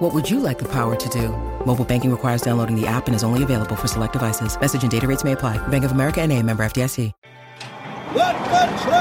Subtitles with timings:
[0.00, 1.28] What would you like the power to do?
[1.66, 4.58] Mobile banking requires downloading the app and is only available for select devices.
[4.58, 5.58] Message and data rates may apply.
[5.68, 7.12] Bank of America and a member FDIC.
[8.14, 8.96] Let the train!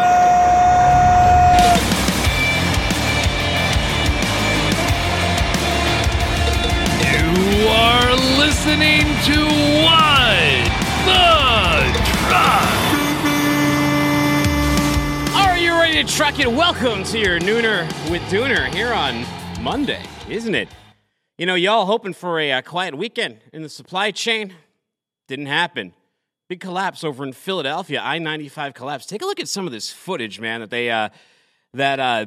[7.07, 9.39] You are listening to
[9.85, 10.67] What
[11.07, 11.95] the
[12.27, 12.67] Truck.
[15.37, 16.51] Are you ready to truck it?
[16.51, 19.23] Welcome to your Nooner with Dooner here on
[19.63, 20.67] Monday, isn't it?
[21.39, 24.53] You know, y'all hoping for a, uh quiet weekend in the supply chain?
[25.29, 25.93] Didn't happen.
[26.49, 29.05] Big collapse over in Philadelphia, I 95 collapse.
[29.05, 31.07] Take a look at some of this footage, man, that they, uh,
[31.75, 32.25] that, uh,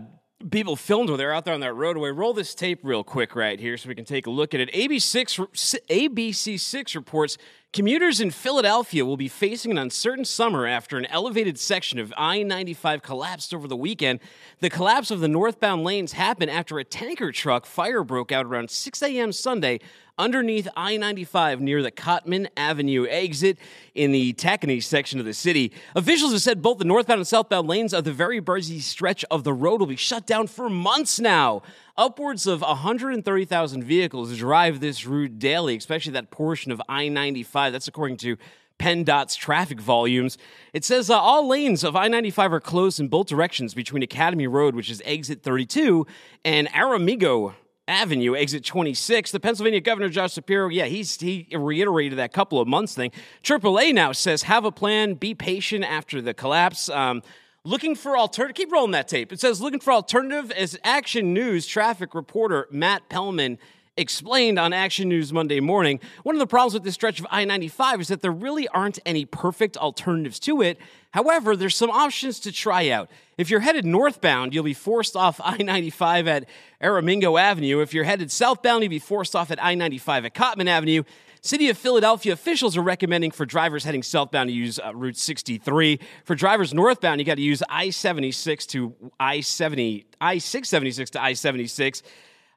[0.50, 2.08] people filmed when they're out there on that roadway.
[2.08, 4.72] Roll this tape real quick right here so we can take a look at it.
[4.72, 5.47] AB6,
[5.91, 7.36] ABC6 reports
[7.73, 12.42] commuters in Philadelphia will be facing an uncertain summer after an elevated section of I
[12.42, 14.20] 95 collapsed over the weekend.
[14.61, 18.70] The collapse of the northbound lanes happened after a tanker truck fire broke out around
[18.70, 19.33] 6 a.m.
[19.33, 19.81] Sunday
[20.19, 23.56] underneath I 95 near the Cottman Avenue exit
[23.95, 25.73] in the Tacony section of the city.
[25.97, 29.45] Officials have said both the northbound and southbound lanes of the very busy stretch of
[29.45, 31.62] the road will be shut down for months now.
[31.96, 37.72] Upwards of 130,000 vehicles drive this route daily, especially that portion of I 95.
[37.72, 38.38] That's according to
[38.78, 40.38] PennDOT's traffic volumes.
[40.72, 44.46] It says uh, all lanes of I 95 are closed in both directions between Academy
[44.46, 46.06] Road, which is exit 32,
[46.44, 47.54] and Aramingo
[47.86, 49.30] Avenue, exit 26.
[49.30, 53.10] The Pennsylvania Governor Josh Shapiro, yeah, he's he reiterated that couple of months thing.
[53.42, 56.88] AAA now says have a plan, be patient after the collapse.
[56.88, 57.22] Um,
[57.64, 58.56] looking for alternative.
[58.56, 59.32] Keep rolling that tape.
[59.32, 63.58] It says looking for alternative as Action News traffic reporter Matt Pellman
[63.97, 66.00] explained on Action News Monday morning.
[66.22, 68.98] One of the problems with this stretch of I 95 is that there really aren't
[69.04, 70.78] any perfect alternatives to it.
[71.10, 73.10] However, there's some options to try out.
[73.37, 76.48] If you're headed northbound, you'll be forced off I 95 at
[76.82, 77.81] Aramingo Avenue.
[77.81, 81.03] If you're headed southbound, you'll be forced off at I 95 at Cottman Avenue.
[81.44, 85.98] City of Philadelphia officials are recommending for drivers heading southbound to use uh, Route 63.
[86.25, 91.22] For drivers northbound, you got to use I 76 to I 70, I 676 to
[91.22, 92.04] I 76.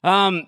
[0.03, 0.45] Um,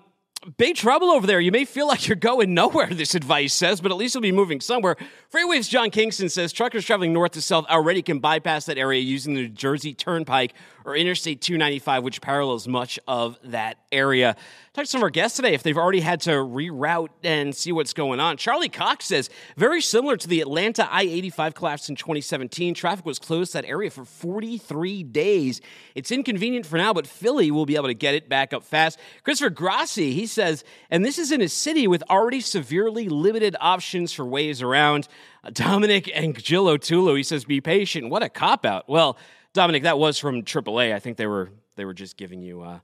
[0.56, 1.40] big trouble over there.
[1.40, 4.30] You may feel like you're going nowhere, this advice says, but at least you'll be
[4.30, 4.96] moving somewhere.
[5.32, 9.34] FreightWaves John Kingston says truckers traveling north to south already can bypass that area using
[9.34, 10.54] the New Jersey Turnpike
[10.88, 14.34] or Interstate 295, which parallels much of that area.
[14.72, 17.72] Talk to some of our guests today if they've already had to reroute and see
[17.72, 18.36] what's going on.
[18.36, 23.18] Charlie Cox says, very similar to the Atlanta I 85 collapse in 2017, traffic was
[23.18, 25.60] closed that area for 43 days.
[25.94, 28.98] It's inconvenient for now, but Philly will be able to get it back up fast.
[29.24, 34.12] Christopher Grassi, he says, and this is in a city with already severely limited options
[34.12, 35.08] for ways around.
[35.44, 38.10] Uh, Dominic and Jill O'Tulo, he says, be patient.
[38.10, 38.88] What a cop out.
[38.88, 39.18] Well,
[39.54, 40.94] Dominic, that was from AAA.
[40.94, 42.80] I think they were they were just giving you uh,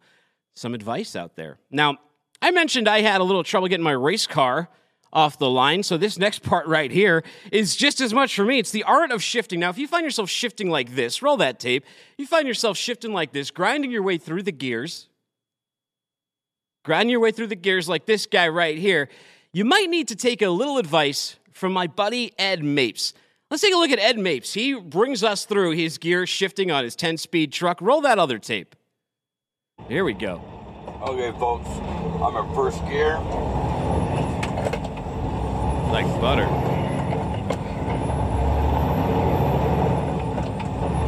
[0.55, 1.59] some advice out there.
[1.71, 1.99] Now,
[2.41, 4.69] I mentioned I had a little trouble getting my race car
[5.13, 8.59] off the line, so this next part right here is just as much for me.
[8.59, 9.61] It's the art of shifting.
[9.61, 11.85] Now, if you find yourself shifting like this, roll that tape.
[12.19, 15.09] You find yourself shifting like this, grinding your way through the gears,
[16.85, 19.09] grinding your way through the gears like this guy right here.
[19.53, 23.15] You might need to take a little advice from my buddy Ed Mapes.
[23.55, 24.53] Let's take a look at Ed Mapes.
[24.53, 27.81] He brings us through his gear shifting on his 10 speed truck.
[27.81, 28.75] Roll that other tape.
[29.87, 30.43] Here we go.
[31.03, 31.69] Okay, folks,
[32.21, 33.17] I'm in first gear.
[35.93, 36.47] Like butter.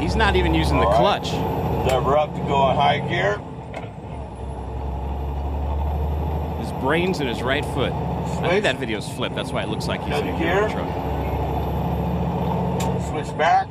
[0.01, 1.21] He's not even using the All right.
[1.21, 1.33] clutch.
[1.91, 3.39] Lever up to go in high gear.
[6.61, 7.93] His brains in his right foot.
[7.93, 9.35] I think that video's flipped.
[9.35, 10.69] That's why it looks like he's in a gear.
[10.69, 11.06] truck.
[13.27, 13.67] Switch back.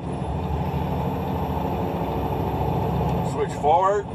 [3.32, 4.06] Switch forward.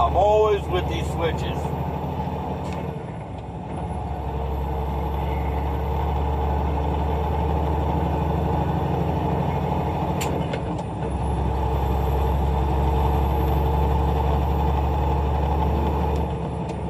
[0.00, 1.56] I'm always with these switches.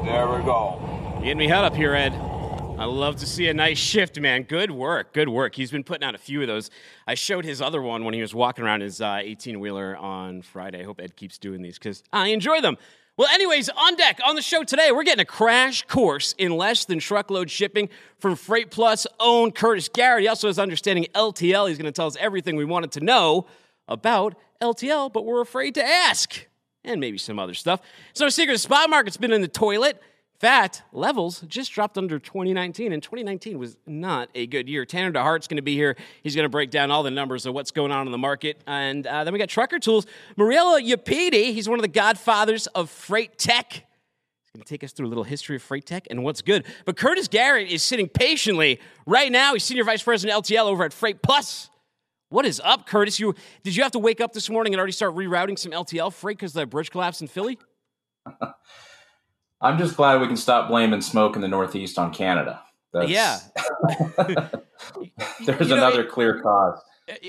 [0.03, 0.79] There we go.
[1.21, 2.26] Getting me hot up here, Ed.
[2.79, 4.43] I love to see a nice shift, man.
[4.43, 5.11] Good work.
[5.11, 5.55] Good work.
[5.55, 6.69] He's been putting out a few of those.
[7.07, 10.43] I showed his other one when he was walking around his uh, 18 wheeler on
[10.43, 10.81] Friday.
[10.81, 12.77] I hope Ed keeps doing these because I enjoy them.
[13.17, 16.85] Well, anyways, on deck on the show today, we're getting a crash course in less
[16.85, 17.89] than truckload shipping
[18.19, 20.21] from FreightPlus own Curtis Garrett.
[20.21, 21.67] He also has understanding LTL.
[21.69, 23.47] He's going to tell us everything we wanted to know
[23.87, 26.45] about LTL, but we're afraid to ask,
[26.83, 27.81] and maybe some other stuff.
[28.13, 29.99] So, secret spot market's been in the toilet.
[30.39, 34.85] Fact levels just dropped under 2019, and 2019 was not a good year.
[34.85, 35.97] Tanner DeHart's going to be here.
[36.21, 38.61] He's going to break down all the numbers of what's going on in the market.
[38.67, 40.05] And uh, then we got Trucker Tools.
[40.37, 43.71] Murali Yellepeddy, he's one of the godfathers of freight tech.
[43.73, 46.67] He's going to take us through a little history of freight tech and what's good.
[46.85, 49.53] But Curtis Garrett is sitting patiently right now.
[49.53, 51.69] He's Senior Vice President LTL over at FreightPlus.
[52.29, 53.19] What is up, Curtis?
[53.19, 53.33] You
[53.63, 56.37] Did you have to wake up this morning and already start rerouting some LTL freight
[56.37, 57.57] because the bridge collapsed in Philly?
[59.61, 62.61] I'm just glad we can stop blaming smoke in the Northeast on Canada.
[62.93, 63.39] That's, yeah.
[65.45, 66.79] There's you know, another clear cause.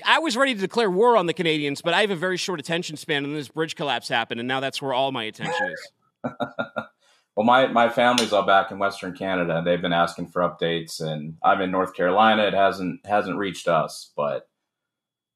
[0.05, 2.61] I was ready to declare war on the Canadians, but I have a very short
[2.61, 5.91] attention span, and this bridge collapse happened, and now that's where all my attention is.
[7.37, 9.59] well, my, my family's all back in Western Canada.
[9.59, 12.43] And they've been asking for updates, and I'm in North Carolina.
[12.45, 14.49] It hasn't hasn't reached us, but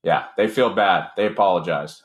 [0.02, 1.10] yeah, they feel bad.
[1.16, 2.02] They apologized.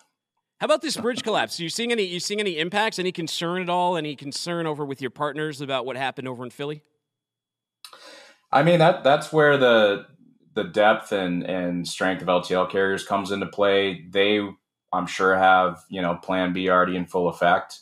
[0.60, 1.60] How about this bridge collapse?
[1.60, 2.04] Are you seeing any?
[2.04, 3.00] You seeing any impacts?
[3.00, 3.98] Any concern at all?
[3.98, 6.82] Any concern over with your partners about what happened over in Philly?
[8.52, 10.06] I mean that that's where the
[10.54, 14.06] the depth and and strength of LTL carriers comes into play.
[14.10, 14.42] They,
[14.92, 17.80] I'm sure, have you know Plan B already in full effect.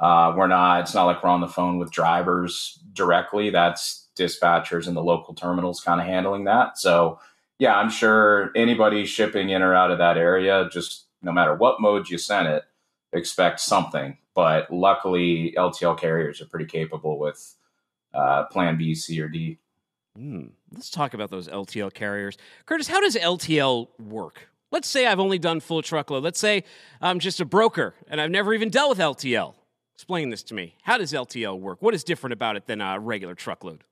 [0.00, 0.80] Uh, we're not.
[0.80, 3.50] It's not like we're on the phone with drivers directly.
[3.50, 6.78] That's dispatchers and the local terminals kind of handling that.
[6.78, 7.20] So
[7.58, 11.80] yeah, I'm sure anybody shipping in or out of that area just no matter what
[11.80, 12.62] mode you send it,
[13.12, 14.16] expect something.
[14.34, 17.56] But luckily, LTL carriers are pretty capable with
[18.14, 19.58] uh, Plan B, C, or D.
[20.16, 22.38] Mm, let's talk about those LTL carriers.
[22.64, 24.48] Curtis, how does LTL work?
[24.70, 26.22] Let's say I've only done full truckload.
[26.22, 26.64] Let's say
[27.00, 29.54] I'm just a broker and I've never even dealt with LTL.
[29.94, 30.76] Explain this to me.
[30.82, 31.82] How does LTL work?
[31.82, 33.84] What is different about it than a regular truckload?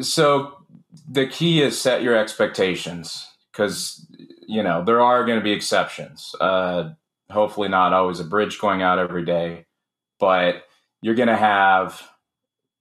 [0.00, 0.64] So
[1.08, 4.06] the key is set your expectations because
[4.50, 6.34] you know there are going to be exceptions.
[6.40, 6.90] Uh,
[7.30, 9.66] hopefully, not always a bridge going out every day,
[10.18, 10.64] but
[11.00, 12.02] you're going to have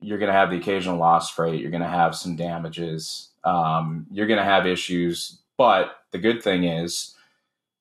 [0.01, 1.61] you're going to have the occasional loss freight.
[1.61, 3.29] You're going to have some damages.
[3.43, 7.15] Um, you're going to have issues, but the good thing is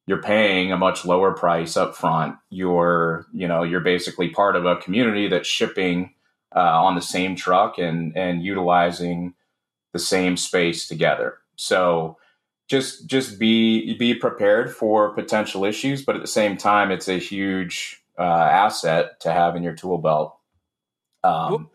[0.06, 2.36] you're paying a much lower price up front.
[2.50, 6.12] You're you know you're basically part of a community that's shipping
[6.54, 9.34] uh, on the same truck and and utilizing
[9.94, 11.38] the same space together.
[11.56, 12.18] So
[12.68, 17.18] just just be be prepared for potential issues, but at the same time, it's a
[17.18, 20.36] huge uh, asset to have in your tool belt.
[21.24, 21.70] Um, well,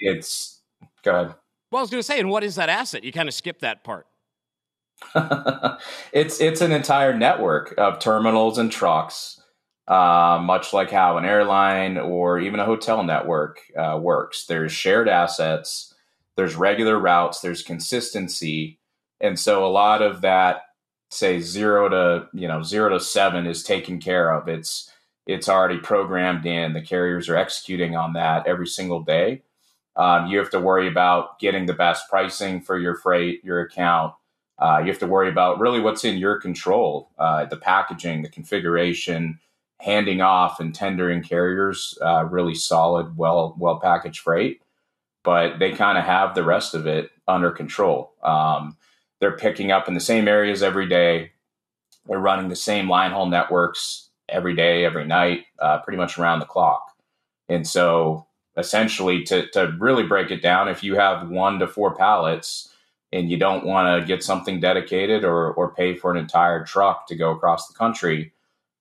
[0.00, 0.60] it's
[1.02, 1.34] go ahead.
[1.70, 3.04] Well, I was going to say, and what is that asset?
[3.04, 4.06] You kind of skipped that part.
[6.12, 9.40] it's it's an entire network of terminals and trucks,
[9.88, 14.46] uh, much like how an airline or even a hotel network uh, works.
[14.46, 15.94] There's shared assets,
[16.36, 18.78] there's regular routes, there's consistency,
[19.22, 20.62] and so a lot of that,
[21.10, 24.48] say zero to you know zero to seven, is taken care of.
[24.48, 24.90] It's
[25.26, 26.72] it's already programmed in.
[26.72, 29.42] The carriers are executing on that every single day.
[29.94, 34.14] Um, you have to worry about getting the best pricing for your freight, your account.
[34.58, 38.28] Uh, you have to worry about really what's in your control, uh, the packaging, the
[38.28, 39.38] configuration,
[39.80, 44.62] handing off and tendering carriers uh, really solid, well well packaged freight.
[45.24, 48.12] But they kind of have the rest of it under control.
[48.24, 48.76] Um,
[49.22, 51.30] they're picking up in the same areas every day.
[52.06, 56.40] They're running the same line haul networks every day, every night, uh, pretty much around
[56.40, 56.82] the clock.
[57.48, 58.26] And so,
[58.56, 62.74] essentially, to, to really break it down, if you have one to four pallets
[63.12, 67.06] and you don't want to get something dedicated or, or pay for an entire truck
[67.06, 68.32] to go across the country,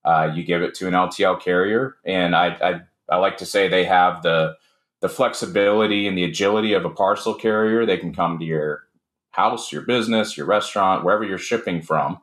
[0.06, 1.98] uh, you give it to an LTL carrier.
[2.04, 2.82] And I, I,
[3.14, 4.56] I like to say they have the
[5.02, 7.86] the flexibility and the agility of a parcel carrier.
[7.86, 8.86] They can come to your
[9.32, 12.20] house, your business, your restaurant, wherever you're shipping from.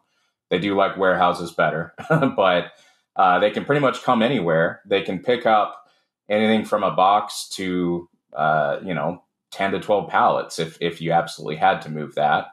[0.51, 2.73] They do like warehouses better, but
[3.17, 4.81] uh, they can pretty much come anywhere.
[4.87, 5.87] They can pick up
[6.29, 9.23] anything from a box to uh, you know
[9.53, 12.49] 10 to 12 pallets if if you absolutely had to move that.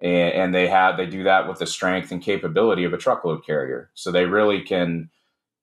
[0.00, 3.44] And, and they have they do that with the strength and capability of a truckload
[3.44, 3.90] carrier.
[3.94, 5.10] So they really can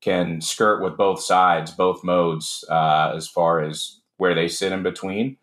[0.02, 4.84] can skirt with both sides, both modes, uh, as far as where they sit in
[4.84, 5.38] between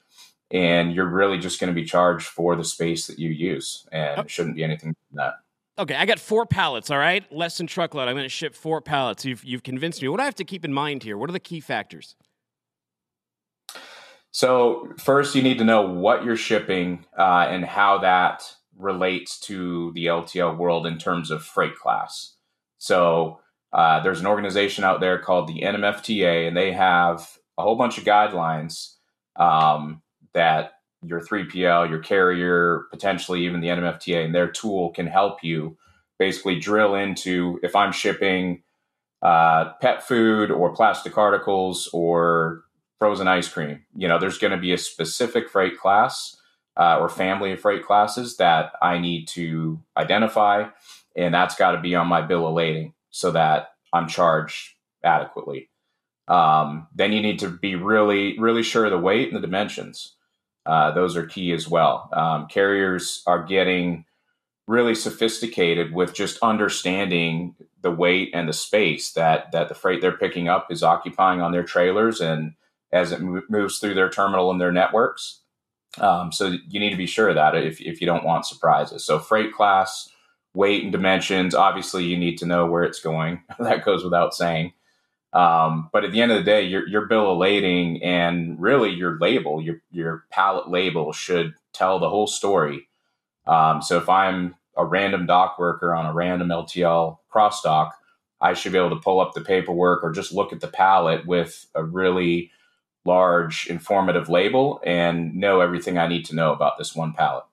[0.53, 4.21] and you're really just going to be charged for the space that you use and
[4.21, 5.35] it shouldn't be anything that.
[5.79, 7.31] Okay i got four pallets all right?
[7.33, 9.25] Less than truckload i'm going to ship four pallets.
[9.25, 10.09] You've, you've convinced me.
[10.09, 11.19] What do i have to keep in mind here?
[11.19, 12.15] What are the key factors?
[14.31, 18.43] So first you need to know what you're shipping uh, and how that
[18.79, 22.35] relates to the ltl world in terms of freight class.
[22.79, 23.41] So
[23.73, 27.97] uh, there's an organization out there called the NMFTA, and they have a whole bunch
[27.97, 28.97] of guidelines
[29.37, 30.02] um,
[30.35, 30.73] that
[31.05, 35.77] your 3PL, your carrier, potentially even the NMFTA, and their tool can help you
[36.19, 38.63] basically drill into if I'm shipping
[39.23, 42.65] uh, pet food or plastic articles or
[42.99, 43.85] frozen ice cream.
[43.97, 46.37] You know, there's going to be a specific freight class
[46.77, 50.69] uh, or family of freight classes that I need to identify,
[51.17, 54.75] and that's got to be on my bill of lading so that I'm charged
[55.05, 55.69] adequately.
[56.29, 60.15] Um, then you need to be really, really sure of the weight and the dimensions.
[60.65, 62.09] Uh, those are key as well.
[62.13, 64.05] Um, carriers are getting
[64.67, 70.17] really sophisticated with just understanding the weight and the space that that the freight they're
[70.17, 72.55] picking up is occupying on their trailers and
[72.93, 75.41] as it moves through their terminal and their networks.
[75.99, 79.05] Um, so you need to be sure of that if, if you don't want surprises.
[79.05, 80.09] So freight class,
[80.55, 81.55] weight and dimensions.
[81.55, 83.43] Obviously, you need to know where it's going.
[83.59, 84.73] that goes without saying.
[85.33, 88.91] Um, but at the end of the day, your, your bill of lading and really
[88.91, 92.89] your label, your, your pallet label should tell the whole story.
[93.47, 97.95] Um, so if I'm a random dock worker on a random LTL cross dock,
[98.41, 101.27] I should be able to pull up the paperwork or just look at the pallet
[101.27, 102.51] with a really
[103.05, 107.45] large informative label and know everything I need to know about this one pallet.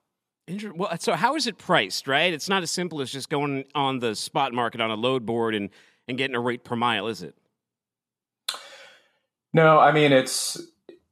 [0.74, 2.32] Well, so how is it priced, right?
[2.32, 5.54] It's not as simple as just going on the spot market on a load board
[5.54, 5.70] and,
[6.08, 7.36] and getting a rate per mile, is it?
[9.52, 10.60] No, I mean it's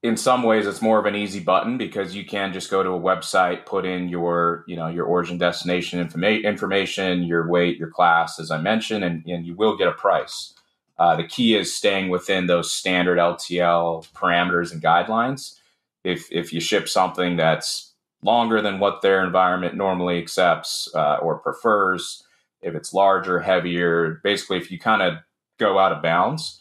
[0.03, 2.91] in some ways it's more of an easy button because you can just go to
[2.91, 7.91] a website, put in your you know your origin destination informa- information, your weight, your
[7.91, 10.55] class, as I mentioned, and, and you will get a price.
[10.99, 15.59] Uh, the key is staying within those standard LTL parameters and guidelines.
[16.05, 17.93] If if you ship something that's
[18.23, 22.25] longer than what their environment normally accepts uh, or prefers,
[22.63, 25.15] if it's larger, heavier, basically if you kind of
[25.59, 26.61] go out of bounds,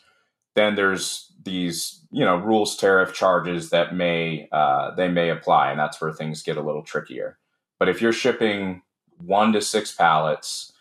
[0.55, 5.79] then there's these you know rules tariff charges that may uh, they may apply, and
[5.79, 7.37] that's where things get a little trickier.
[7.79, 8.83] But if you're shipping
[9.17, 10.73] one to six pallets,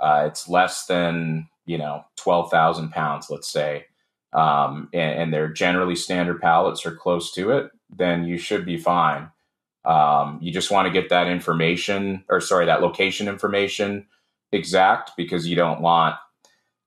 [0.00, 3.86] uh, it's less than you know twelve thousand pounds, let's say,
[4.32, 8.76] um, and, and, they're generally standard pallets or close to it, then you should be
[8.76, 9.30] fine.
[9.84, 14.06] Um, you just want to get that information, or sorry, that location information
[14.50, 16.16] exact because you don't want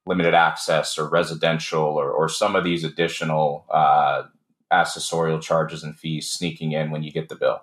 [0.07, 4.23] limited access or residential or, or some of these additional uh,
[4.71, 7.61] accessorial charges and fees sneaking in when you get the bill.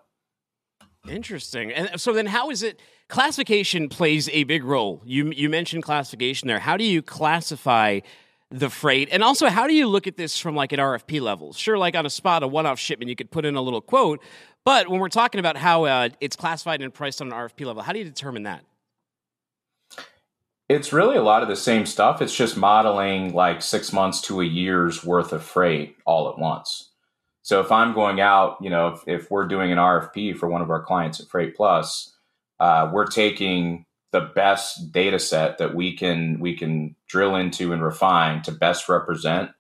[1.09, 1.73] Interesting.
[1.73, 5.03] And so then how is it classification plays a big role.
[5.05, 6.59] You you mentioned classification there.
[6.59, 8.01] How do you classify
[8.51, 9.09] the freight?
[9.11, 11.53] And also how do you look at this from like an RFP level?
[11.53, 14.23] Sure like on a spot a one-off shipment you could put in a little quote,
[14.65, 17.83] but when we're talking about how uh, it's classified and priced on an RFP level,
[17.83, 18.65] how do you determine that?
[20.69, 22.23] It's really a lot of the same stuff.
[22.23, 26.91] It's just modeling like six months to a year's worth of freight all at once.
[27.43, 30.63] So if I'm going out, you know, if, if we're doing an RFP for one
[30.63, 32.13] of our clients at FreightPlus,
[32.59, 37.83] uh, we're taking the best data set that we can we can drill into and
[37.83, 39.51] refine to best represent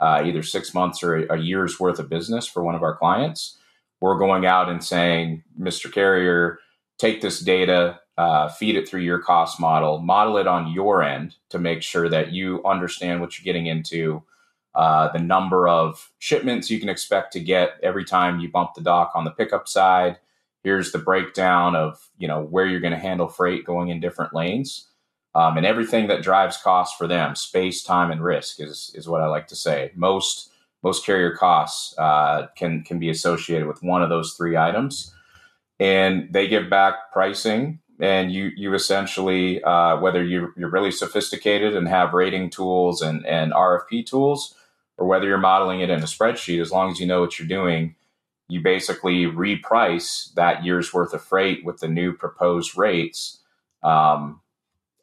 [0.00, 2.96] uh, either six months or a, a year's worth of business for one of our
[2.96, 3.58] clients.
[4.00, 5.92] We're going out and saying, Mr.
[5.92, 6.58] Carrier,
[6.98, 11.36] take this data, uh, feed it through your cost model, model it on your end
[11.50, 14.20] to make sure that you understand what you're getting into,
[14.74, 18.80] uh, the number of shipments you can expect to get every time you bump the
[18.80, 20.18] dock on the pickup side.
[20.64, 24.34] Here's the breakdown of you know where you're going to handle freight going in different
[24.34, 24.88] lanes,
[25.36, 27.36] um, and everything that drives costs for them.
[27.36, 29.92] Space, time, and risk is is what I like to say.
[29.94, 30.50] Most
[30.82, 35.14] most carrier costs uh, can can be associated with one of those three items,
[35.78, 41.74] and they give back pricing and you you essentially uh, whether you you're really sophisticated
[41.74, 44.54] and have rating tools and and RFP tools,
[44.96, 47.48] or whether you're modeling it in a spreadsheet, as long as you know what you're
[47.48, 47.94] doing,
[48.48, 53.38] you basically reprice that year's worth of freight with the new proposed rates.
[53.82, 54.40] Um,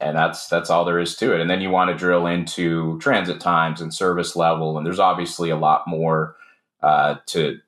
[0.01, 1.39] and that's that's all there is to it.
[1.39, 5.49] And then you want to drill into transit times and service level, and there's obviously
[5.49, 6.35] a lot more
[6.83, 7.59] uh, to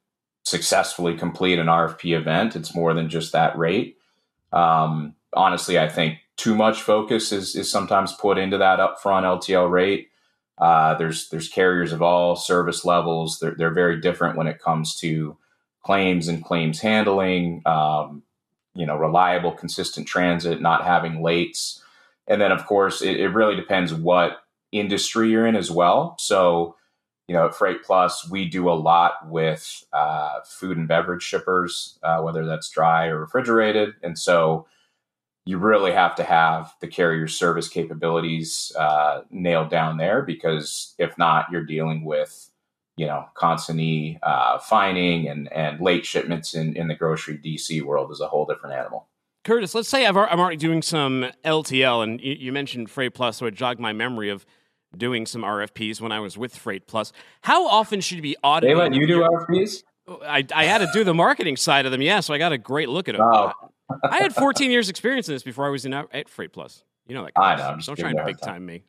[0.44, 2.56] successfully complete an RFP event.
[2.56, 3.98] It's more than just that rate.
[4.52, 9.70] Um, honestly, I think too much focus is, is sometimes put into that upfront LTL
[9.70, 10.10] rate.
[10.58, 13.40] Uh, there's there's carriers of all service levels.
[13.40, 15.38] They're, they're very different when it comes to
[15.84, 17.62] claims and claims handling.
[17.66, 18.24] Um,
[18.74, 21.82] you know, reliable, consistent transit, not having lates,
[22.28, 26.16] and then of course it, it really depends what industry you're in as well.
[26.20, 26.76] So,
[27.28, 32.22] you know, at FreightPlus, we do a lot with uh, food and beverage shippers, uh,
[32.22, 34.68] whether that's dry or refrigerated, and so
[35.48, 41.18] you really have to have the carrier service capabilities uh, nailed down there because if
[41.18, 42.52] not, you're dealing with
[42.98, 48.12] you know constantly uh, fining and and late shipments in in the grocery DC world
[48.12, 49.08] is a whole different animal.
[49.46, 53.46] Curtis, let's say i am already doing some LTL, and you, you mentioned FreightPlus, so
[53.46, 54.46] it jogged my memory of
[54.98, 57.14] doing some RFPs when I was with FreightPlus.
[57.42, 58.76] How often should you be auditing?
[58.76, 59.84] They let you do RFPs?
[60.24, 62.20] I, I had to do the marketing side of them, yeah.
[62.20, 63.54] So I got a great look at them.
[64.04, 66.84] I had 14 years experience in this before I was in at FreightPlus.
[67.08, 67.34] You know that.
[67.36, 67.78] I know.
[67.80, 68.84] Don't try and big time me.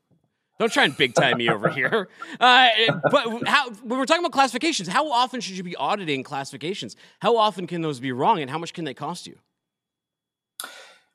[0.58, 2.08] Don't try and big time me over here.
[2.40, 2.68] Uh,
[3.10, 6.94] but how, when we're talking about classifications, how often should you be auditing classifications?
[7.20, 9.36] How often can those be wrong, and how much can they cost you?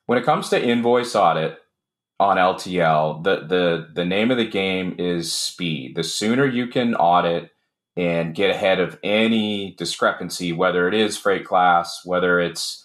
[0.06, 1.58] When it comes to invoice audit
[2.20, 5.94] on LTL, the the the name of the game is speed.
[5.96, 7.50] The sooner you can audit
[7.96, 12.83] and get ahead of any discrepancy, whether it is freight class, whether it's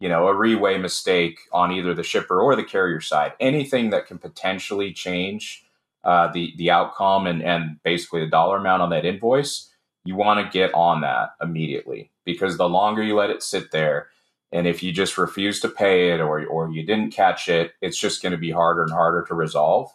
[0.00, 4.06] you know a reway mistake on either the shipper or the carrier side, anything that
[4.06, 5.64] can potentially change
[6.02, 9.70] uh, the the outcome and and basically the dollar amount on that invoice,
[10.04, 14.08] you want to get on that immediately because the longer you let it sit there
[14.52, 17.98] and if you just refuse to pay it or, or you didn't catch it, it's
[17.98, 19.92] just going to be harder and harder to resolve,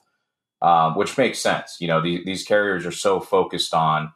[0.62, 1.78] um, which makes sense.
[1.80, 4.14] You know, the, these carriers are so focused on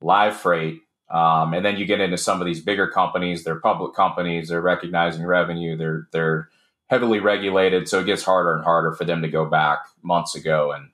[0.00, 0.80] live freight.
[1.12, 4.62] Um, and then you get into some of these bigger companies, they're public companies, they're
[4.62, 6.48] recognizing revenue, they're, they're
[6.86, 7.86] heavily regulated.
[7.86, 10.88] So it gets harder and harder for them to go back months ago and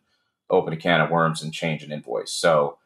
[0.50, 2.32] open a can of worms and change an invoice.
[2.32, 2.78] So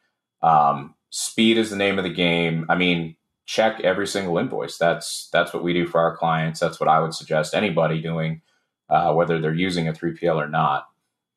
[0.43, 2.65] um, speed is the name of the game.
[2.69, 4.77] I mean, check every single invoice.
[4.77, 6.59] That's that's what we do for our clients.
[6.59, 8.41] That's what I would suggest anybody doing,
[8.89, 10.87] uh, whether they're using a 3PL or not.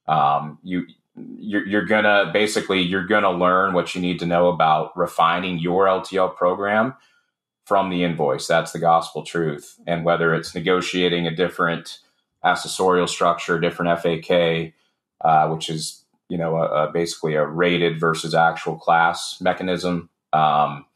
[0.06, 0.86] Um, you
[1.16, 5.86] you're, you're gonna basically you're gonna learn what you need to know about refining your
[5.86, 6.94] LTL program
[7.64, 8.46] from the invoice.
[8.46, 9.78] That's the gospel truth.
[9.86, 11.98] And whether it's negotiating a different
[12.44, 14.72] accessorial structure, different FAK,
[15.22, 20.10] uh, which is you know a, a basically a rated versus actual class mechanism.
[20.32, 20.86] Um,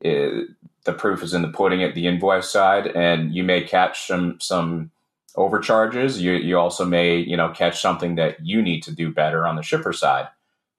[0.00, 0.48] it,
[0.84, 4.38] the proof is in the pudding at the invoice side, and you may catch some
[4.40, 4.90] some
[5.38, 6.20] overcharges.
[6.20, 9.56] You you also may you know catch something that you need to do better on
[9.56, 10.28] the shipper side.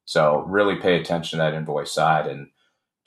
[0.06, 2.48] So really pay attention to that invoice side and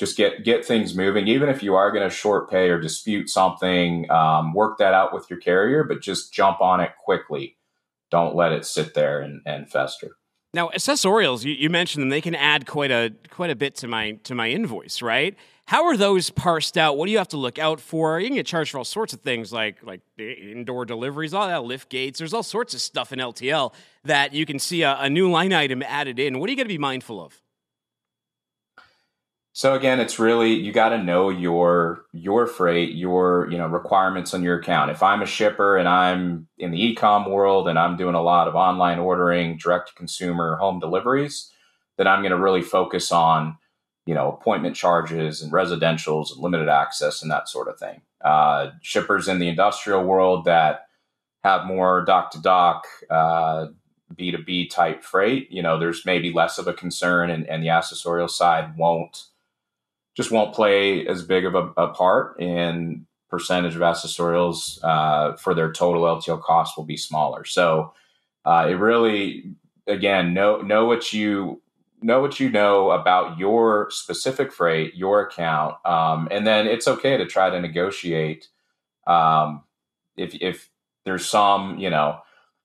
[0.01, 1.29] just get get things moving.
[1.29, 5.15] Even if you are going to short pay or dispute something, um, work that out
[5.15, 7.57] with your carrier, but just jump on it quickly.
[8.11, 10.17] Don't let it sit there and, and fester.
[10.55, 12.11] Now, accessorials, you, you mentioned them.
[12.11, 15.35] They can add quite a quite a bit to my to my invoice, right?
[15.73, 16.99] How are those parsed out?
[16.99, 18.21] What do you have to look out for?
[18.21, 21.65] You can get charged for all sorts of things like like indoor deliveries, all that
[21.65, 22.19] lift gates.
[22.19, 23.73] There's all sorts of stuff in LTL
[24.05, 26.39] that you can see a, a new line item added in.
[26.39, 27.41] What are you going to be mindful of?
[29.55, 34.35] So again, it's really you got to know your your freight, your you know requirements
[34.35, 34.91] on your account.
[34.91, 38.47] If I'm a shipper and I'm in the e-com world and I'm doing a lot
[38.47, 41.51] of online ordering, direct to consumer, home deliveries,
[41.97, 43.57] then I'm going to really focus on
[44.07, 48.03] you know, appointment charges and residentials and limited access and that sort of thing.
[48.25, 50.87] Uh, shippers in the industrial world that
[51.45, 56.73] have more dock to dock, B2B type freight, you know, there's maybe less of a
[56.73, 59.27] concern and, and the accessorial side won't
[60.15, 65.55] just won't play as big of a, a part in percentage of accessorials uh, for
[65.55, 67.47] their total LTL cost will be smaller.
[67.47, 67.95] So
[68.45, 69.55] uh, it really,
[69.87, 71.63] again, know know what you
[72.03, 77.17] know what you know about your specific freight, your account, um, and then it's okay
[77.17, 78.49] to try to negotiate.
[79.07, 79.65] Um,
[80.17, 80.71] if if
[81.05, 82.21] there's some, you know,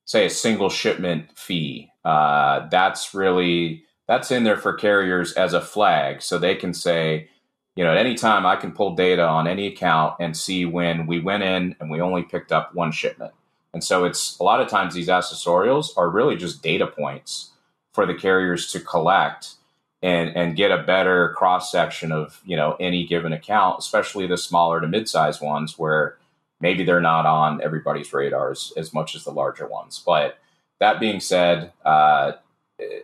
[0.06, 5.62] say a single shipment fee, uh, that's really that's in there for carriers as a
[5.62, 7.30] flag, so they can say,
[7.76, 11.08] you know, at any time I can pull data on any account and see when
[11.08, 13.34] we went in and we only picked up one shipment.
[13.74, 17.52] And so it's a lot of times these accessorials are really just data points
[17.98, 19.56] for the carriers to collect
[20.04, 24.38] and and get a better cross section of you know any given account, especially the
[24.38, 26.16] smaller to mid-sized ones where
[26.62, 30.04] maybe they're not on everybody's radars as much as the larger ones.
[30.06, 30.38] But
[30.80, 32.34] that being said, uh,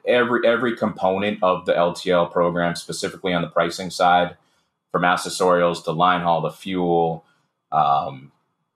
[0.06, 4.38] every every component of the LTL program, specifically on the pricing side,
[4.92, 7.26] from accessorials to line haul to fuel,
[7.72, 8.32] um,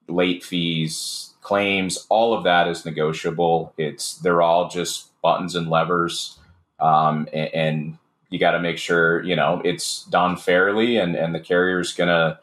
[0.08, 3.74] late fees, claims, all of that is negotiable.
[3.78, 6.38] It's they're all just buttons and levers,
[6.82, 7.98] um, and, and,
[8.30, 12.38] you got to make sure you know it's done fairly, and and the carrier's gonna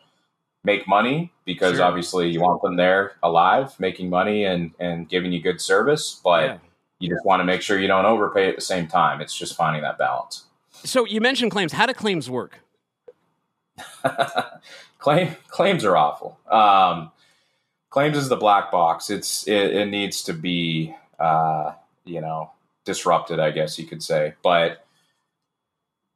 [0.65, 1.85] make money because sure.
[1.85, 6.45] obviously you want them there alive, making money and and giving you good service, but.
[6.45, 6.59] Yeah.
[7.01, 9.21] You just want to make sure you don't overpay at the same time.
[9.21, 10.45] It's just finding that balance.
[10.85, 11.73] So you mentioned claims.
[11.73, 12.61] How do claims work?
[15.05, 16.39] Claim claims are awful.
[16.51, 17.13] Um,
[17.95, 19.09] claims is the black box.
[19.09, 22.51] It's it, it needs to be uh, you know
[22.85, 24.35] disrupted, I guess you could say.
[24.43, 24.85] But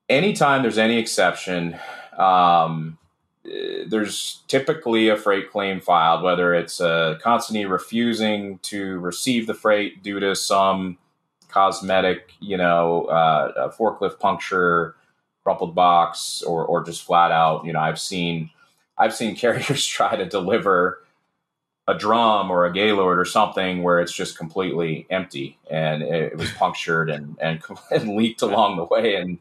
[0.08, 1.78] anytime there's any exception,
[2.18, 2.98] um,
[3.44, 10.02] there's typically a freight claim filed, whether it's a consignee refusing to receive the freight
[10.02, 10.98] due to some
[11.46, 14.96] cosmetic, you know, uh, forklift puncture,
[15.44, 18.50] crumpled box, or or just flat out, you know, I've seen
[18.98, 21.04] I've seen carriers try to deliver
[21.88, 26.52] a drum or a gaylord or something where it's just completely empty and it, was
[26.58, 29.16] punctured and, and, and leaked along the way.
[29.16, 29.38] And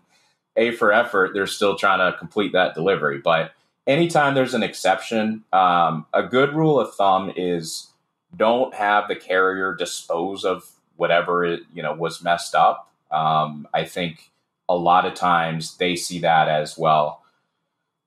[0.56, 3.20] a for effort they're still trying to complete that delivery.
[3.20, 3.52] But
[3.86, 7.88] anytime there's an exception um, a good rule of thumb is
[8.36, 12.92] don't have the carrier dispose of whatever it you know was messed up.
[13.12, 14.32] Um, i think
[14.68, 17.24] a lot of times they see that as well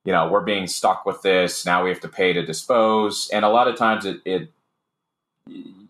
[0.05, 1.67] you know, we're being stuck with this.
[1.67, 3.29] Now we have to pay to dispose.
[3.33, 4.51] And a lot of times it, it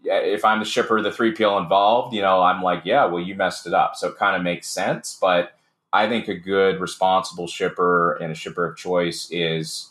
[0.05, 3.66] if I'm the shipper, the 3PL involved, you know, I'm like, yeah, well, you messed
[3.66, 3.96] it up.
[3.96, 5.16] So it kind of makes sense.
[5.20, 5.53] But
[5.92, 9.90] I think a good, responsible shipper and a shipper of choice is,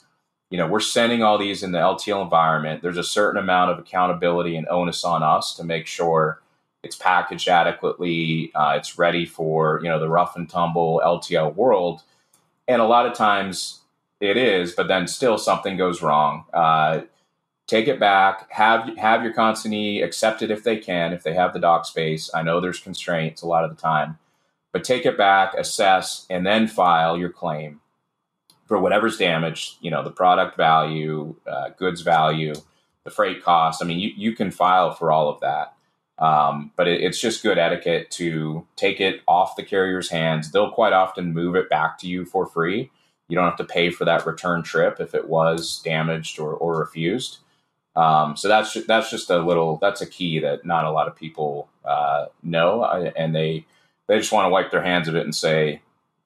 [0.50, 2.82] you know, we're sending all these in the LTL environment.
[2.82, 6.42] There's a certain amount of accountability and onus on us to make sure
[6.82, 12.02] it's packaged adequately, uh, it's ready for, you know, the rough and tumble LTL world.
[12.68, 13.79] And a lot of times,
[14.20, 16.46] it is, but then still something goes wrong.
[16.54, 17.02] Uh,
[17.68, 18.52] take it back.
[18.52, 22.30] Have have your consignee accept it if they can, if they have the dock space.
[22.34, 24.18] I know there's constraints a lot of the time,
[24.72, 27.80] but take it back, assess, and then file your claim
[28.66, 29.78] for whatever's damaged.
[29.82, 32.54] You know, the product value, uh, goods value,
[33.06, 33.82] the freight cost.
[33.82, 35.76] I mean, you you can file for all of that.
[36.18, 40.52] Um, but it, it's just good etiquette to take it off the carrier's hands.
[40.52, 42.92] They'll quite often move it back to you for free
[43.30, 46.80] you don't have to pay for that return trip if it was damaged or, or
[46.80, 47.38] refused.
[47.96, 51.16] Um, so that's that's just a little that's a key that not a lot of
[51.16, 53.66] people uh, know, and they
[54.08, 55.82] they just want to wipe their hands of it and say,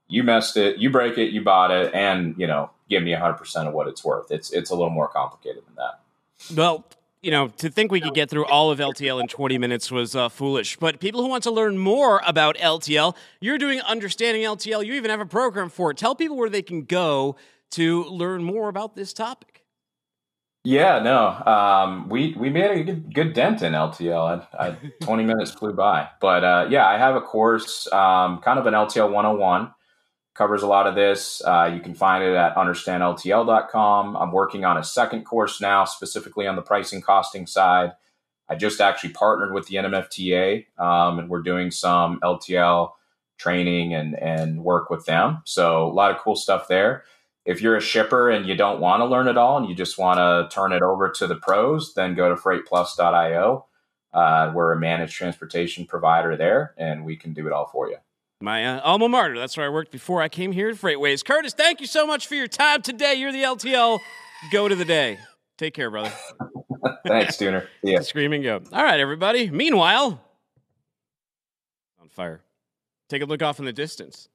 [0.07, 3.33] "You messed it, you break it, you bought it, and you know, give me 100
[3.33, 6.55] percent of what it's worth." It's it's a little more complicated than that.
[6.55, 6.85] Well,
[7.23, 10.13] you know, to think we could get through all of LTL in 20 minutes was
[10.13, 10.77] uh, foolish.
[10.77, 14.85] But people who want to learn more about LTL, you're doing Understanding LTL.
[14.85, 15.97] You even have a program for it.
[15.97, 17.37] Tell people where they can go
[17.71, 19.63] to learn more about this topic.
[20.65, 24.47] Yeah, no, um, we we made a good, good dent in LTL.
[24.57, 28.57] I, I, 20 minutes flew by, but uh, yeah, I have a course, um, kind
[28.57, 29.73] of an LTL 101
[30.33, 31.41] covers a lot of this.
[31.45, 34.15] Uh, you can find it at understandltl.com.
[34.15, 37.91] I'm working on a second course now, specifically on the pricing costing side.
[38.49, 42.91] I just actually partnered with the NMFTA, um, and we're doing some LTL
[43.37, 45.41] training and and work with them.
[45.45, 47.03] So a lot of cool stuff there.
[47.45, 49.97] If you're a shipper and you don't want to learn it all and you just
[49.97, 53.65] want to turn it over to the pros, then go to freightplus.io.
[54.13, 57.97] Uh, we're a managed transportation provider there, and we can do it all for you
[58.43, 59.39] my uh, alma mater.
[59.39, 61.23] That's where I worked before I came here to FreightWaves.
[61.23, 63.15] Curtis, thank you so much for your time today.
[63.15, 63.99] You're the LTL
[64.51, 65.17] go to the day.
[65.57, 66.11] Take care, brother.
[67.07, 67.67] Thanks, Dooner.
[67.81, 67.99] Yeah.
[68.01, 68.61] Screaming go.
[68.73, 69.49] All right, everybody.
[69.49, 70.21] Meanwhile,
[72.01, 72.41] on fire.
[73.07, 74.27] Take a look off in the distance.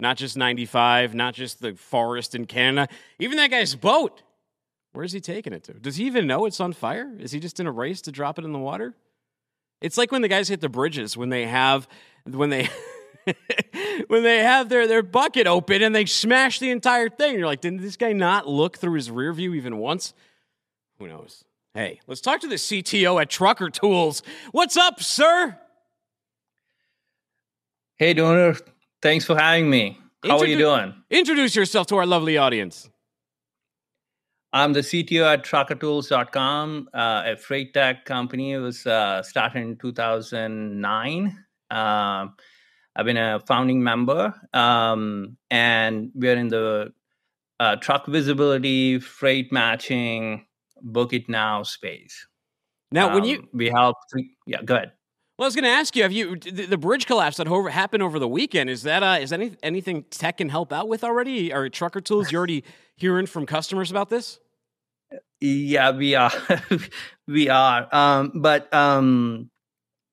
[0.00, 4.22] Not just 95, not just the forest in Canada, even that guy's boat.
[4.92, 5.74] Where's he taking it to?
[5.74, 7.12] Does he even know it's on fire?
[7.18, 8.94] Is he just in a race to drop it in the water?
[9.82, 11.86] It's like when the guys hit the bridges when they have
[12.24, 12.68] when they
[14.08, 17.38] when they have their, their bucket open and they smash the entire thing.
[17.38, 20.14] You're like, didn't this guy not look through his rear view even once?
[20.98, 21.44] Who knows?
[21.74, 24.22] Hey, let's talk to the CTO at Trucker Tools.
[24.52, 25.58] What's up, sir?
[27.96, 28.60] Hey, Dooner.
[29.02, 29.98] Thanks for having me.
[30.24, 30.94] How Introdu- are you doing?
[31.10, 32.88] Introduce yourself to our lovely audience.
[34.52, 38.52] I'm the CTO at truckertools.com, uh, a freight tech company.
[38.52, 41.44] It was uh, started in 2009.
[41.70, 42.28] Uh,
[42.98, 46.92] I've been a founding member, um, and we're in the
[47.60, 50.46] uh, truck visibility, freight matching,
[50.82, 52.26] book it now space.
[52.90, 53.96] Now, um, when you we help,
[54.46, 54.92] yeah, go ahead.
[55.38, 57.70] Well, I was going to ask you: Have you the, the bridge collapse that over,
[57.70, 58.68] happened over the weekend?
[58.68, 61.52] Is that uh, is any, anything tech can help out with already?
[61.52, 62.64] Are trucker tools you already
[62.96, 64.40] hearing from customers about this?
[65.40, 66.32] Yeah, we are,
[67.28, 67.88] we are.
[67.94, 69.50] Um, but um,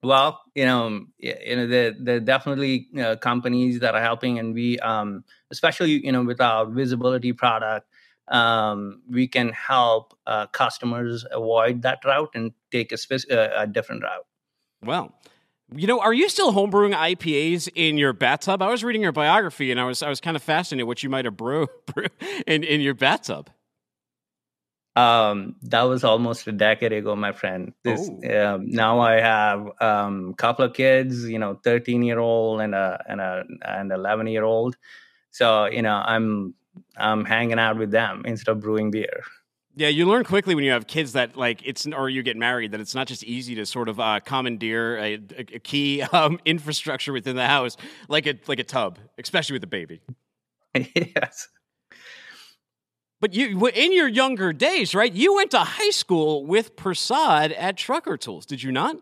[0.05, 4.79] well, you know, you know, there, are definitely uh, companies that are helping, and we,
[4.79, 7.87] um, especially, you know, with our visibility product,
[8.27, 13.67] um, we can help uh, customers avoid that route and take a, spe- uh, a
[13.67, 14.25] different route.
[14.83, 15.13] Well,
[15.73, 18.61] you know, are you still homebrewing IPAs in your bathtub?
[18.61, 21.09] I was reading your biography, and I was I was kind of fascinated what you
[21.09, 22.07] might have brew, brew
[22.45, 23.49] in in your bathtub.
[24.95, 27.73] Um, that was almost a decade ago, my friend.
[27.83, 28.53] This Oh.
[28.55, 32.73] um, now I have a um, couple of kids, you know, thirteen year old and
[32.73, 34.77] a and a and eleven year old.
[35.31, 36.53] So you know, I'm
[36.97, 39.23] I'm hanging out with them instead of brewing beer.
[39.77, 42.71] Yeah, you learn quickly when you have kids that like it's or you get married
[42.71, 46.39] that it's not just easy to sort of uh, commandeer a, a, a key um,
[46.45, 47.75] infrastructure within the house
[48.07, 49.99] like a like a tub, especially with a baby.
[50.95, 51.49] yes.
[53.25, 55.11] But you, in your younger days, right?
[55.11, 58.97] You went to high school with Prasad at Trucker Tools, did you not?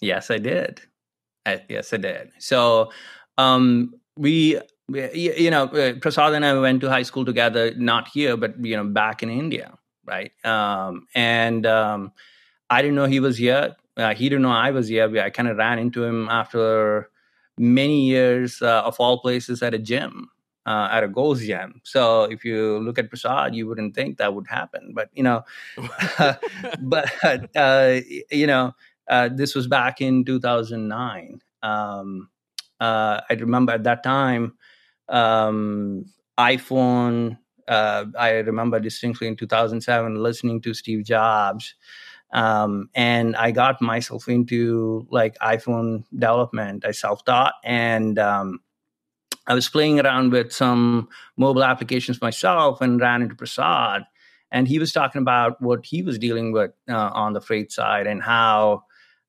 [0.00, 0.80] Yes, I did.
[1.44, 2.30] I, yes, I did.
[2.38, 2.92] So,
[3.36, 8.06] um, we, we- you know, uh, Prasad and I went to high school together, not
[8.06, 10.30] here, but you know, back in India, right?
[10.44, 12.12] Um, and um,
[12.70, 13.74] I didn't know he was here.
[13.96, 15.12] Uh, he didn't know I was here.
[15.18, 17.10] I kind of ran into him after
[17.58, 20.30] many years uh, of all places at a gym.
[20.66, 21.80] Uh, at a Gold's gym.
[21.84, 24.90] So if you look at Prasad, you wouldn't think that would happen.
[24.94, 25.44] But you know,
[26.80, 28.00] but uh,
[28.32, 28.74] you know,
[29.08, 31.40] uh, this was back in 2009.
[31.62, 32.28] Um,
[32.80, 34.54] uh, I remember at that time,
[35.08, 36.06] um,
[36.38, 37.38] iPhone.
[37.68, 41.74] Uh, I remember distinctly in 2007 listening to Steve Jobs,
[42.32, 46.84] um, and I got myself into like iPhone development.
[46.84, 48.60] I self-taught, and um,
[49.46, 54.04] I was playing around with some mobile applications myself, and ran into Prasad,
[54.50, 58.06] and he was talking about what he was dealing with uh, on the freight side
[58.06, 58.84] and how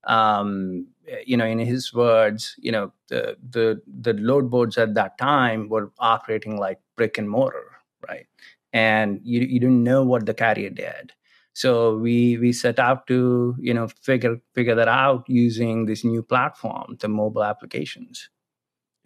[0.05, 0.87] um,
[1.25, 5.69] you know in his words you know the, the the load boards at that time
[5.69, 7.77] were operating like brick and mortar
[8.07, 8.27] right?
[8.73, 11.13] And you, you didn't know what the carrier did.
[11.53, 16.21] So we we set out to you know figure figure that out using this new
[16.21, 18.29] platform the mobile applications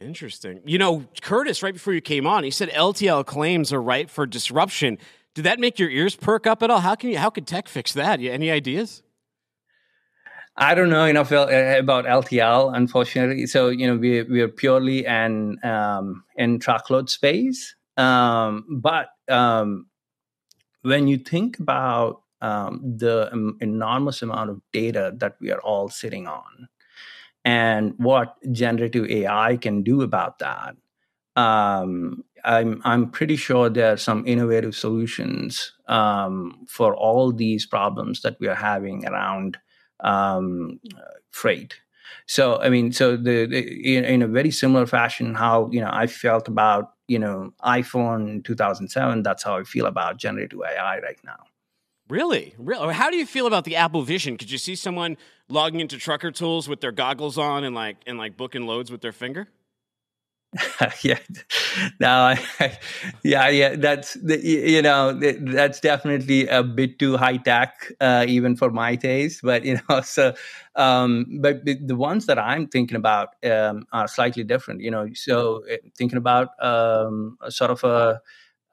[0.02, 0.62] Interesting.
[0.66, 4.26] You know, Curtis, right before you came on, he said LTL claims are ripe for
[4.26, 4.98] disruption.
[5.36, 6.80] Did that make your ears perk up at all?
[6.80, 7.18] How can you?
[7.18, 8.20] How could tech fix that?
[8.20, 9.04] Any ideas?
[10.58, 13.48] I don't know enough uh, about LTL, unfortunately.
[13.48, 17.76] So you know, we we are purely an um, in truckload space.
[17.96, 19.88] Um, but um,
[20.82, 23.30] when you think about um, the
[23.62, 26.68] enormous amount of data that we are all sitting on,
[27.44, 30.76] and what generative AI can do about that,
[31.36, 38.22] um, I'm I'm pretty sure there are some innovative solutions um, for all these problems
[38.22, 39.58] that we are having around
[40.00, 40.80] um,
[41.32, 41.76] freight.
[42.26, 45.90] So I mean, so the, the in, in, a very similar fashion, how you know
[45.92, 49.24] I felt about you know iPhone 2007.
[49.24, 51.38] That's how I feel about generative AI right now.
[52.10, 52.94] Really, really.
[52.94, 54.36] How do you feel about the Apple Vision?
[54.38, 55.16] Could you see someone
[55.52, 59.02] logging into Trucker Tools with their goggles on and like and like booking loads with
[59.02, 59.48] their finger?
[61.02, 61.18] yeah,
[62.02, 62.78] no, I,
[63.24, 63.76] yeah, yeah.
[63.78, 69.42] That's you know that's definitely a bit too high tech, uh, even for my taste.
[69.44, 70.34] But you know, so
[70.76, 74.82] um, but the ones that I'm thinking about um, are slightly different.
[74.82, 75.64] You know, so
[75.98, 78.22] thinking about um, sort of a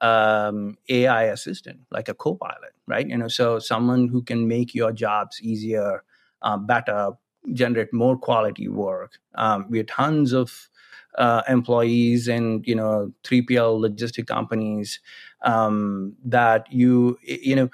[0.01, 3.07] um, AI assistant, like a co-pilot, right?
[3.07, 6.03] You know, so someone who can make your jobs easier,
[6.41, 7.11] uh, better,
[7.53, 9.13] generate more quality work.
[9.35, 10.69] Um, we have tons of
[11.17, 14.99] uh, employees and you know 3PL logistic companies
[15.41, 17.69] um, that you you know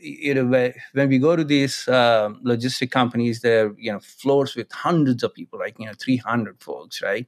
[0.00, 4.70] you know when we go to these uh, logistic companies, they're you know floors with
[4.72, 7.26] hundreds of people, like you know 300 folks, right?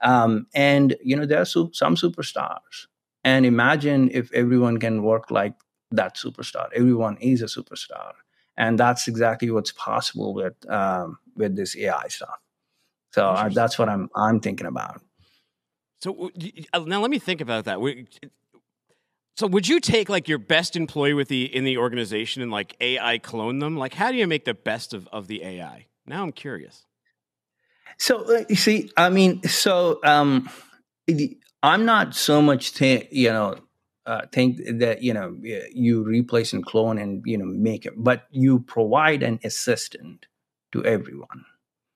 [0.00, 2.86] Um, and you know there are some superstars.
[3.26, 5.54] And imagine if everyone can work like
[5.90, 6.68] that superstar.
[6.74, 8.12] Everyone is a superstar,
[8.56, 12.38] and that's exactly what's possible with um, with this AI stuff.
[13.12, 15.00] So uh, that's what I'm I'm thinking about.
[16.02, 16.30] So
[16.74, 17.78] now let me think about that.
[19.36, 22.76] So would you take like your best employee with the in the organization and like
[22.80, 23.76] AI clone them?
[23.76, 25.86] Like how do you make the best of, of the AI?
[26.06, 26.84] Now I'm curious.
[27.98, 30.48] So uh, you see, I mean, so um,
[31.62, 33.56] I'm not so much th- you know
[34.06, 35.36] uh, think that you know
[35.72, 40.26] you replace and clone and you know make it, but you provide an assistant
[40.72, 41.44] to everyone,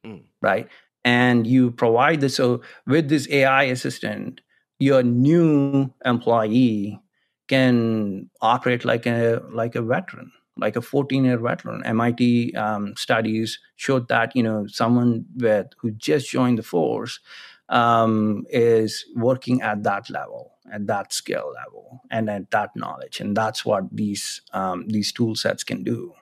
[0.04, 0.22] mm.
[0.40, 0.68] right?
[1.04, 4.40] and you provide this so with this ai assistant
[4.78, 7.00] your new employee
[7.48, 13.58] can operate like a like a veteran like a 14 year veteran mit um, studies
[13.76, 17.20] showed that you know someone with who just joined the force
[17.68, 23.20] um, is working at that level at that skill level and at that knowledge.
[23.20, 26.12] And that's what these um, these tool sets can do.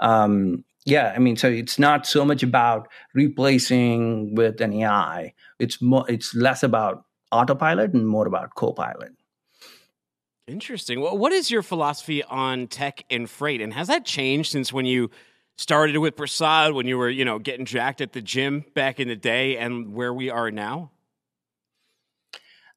[0.00, 5.80] Um, yeah i mean so it's not so much about replacing with an ai it's
[5.80, 9.12] more it's less about autopilot and more about copilot.
[10.46, 11.00] Interesting.
[11.00, 14.86] Well, what is your philosophy on tech and freight, and has that changed since when
[14.86, 15.10] you
[15.56, 19.08] started with Prasad, when you were, you know, getting jacked at the gym back in
[19.08, 20.90] the day, and where we are now?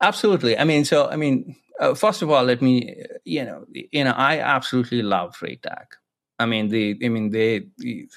[0.01, 0.57] Absolutely.
[0.57, 4.11] I mean, so I mean, uh, first of all, let me, you know, you know,
[4.11, 5.65] I absolutely love freight.
[6.37, 8.09] I mean, the, I mean, they, the,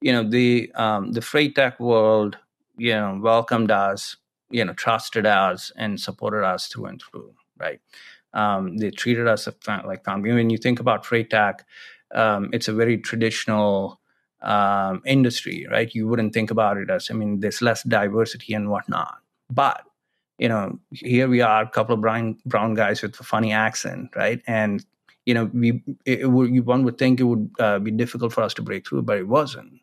[0.00, 2.36] you know, the um, the freight world,
[2.76, 4.16] you know, welcomed us,
[4.50, 7.80] you know, trusted us, and supported us through and through, right?
[8.32, 10.32] Um, they treated us like family.
[10.32, 11.32] When you think about freight
[12.14, 14.00] um, it's a very traditional
[14.42, 15.94] um, industry, right?
[15.94, 19.18] You wouldn't think about it as, I mean, there's less diversity and whatnot.
[19.50, 19.82] But
[20.38, 24.10] you know, here we are, a couple of brown brown guys with a funny accent,
[24.16, 24.42] right?
[24.46, 24.84] And
[25.26, 28.54] you know, we it, it one would think it would uh, be difficult for us
[28.54, 29.80] to break through, but it wasn't,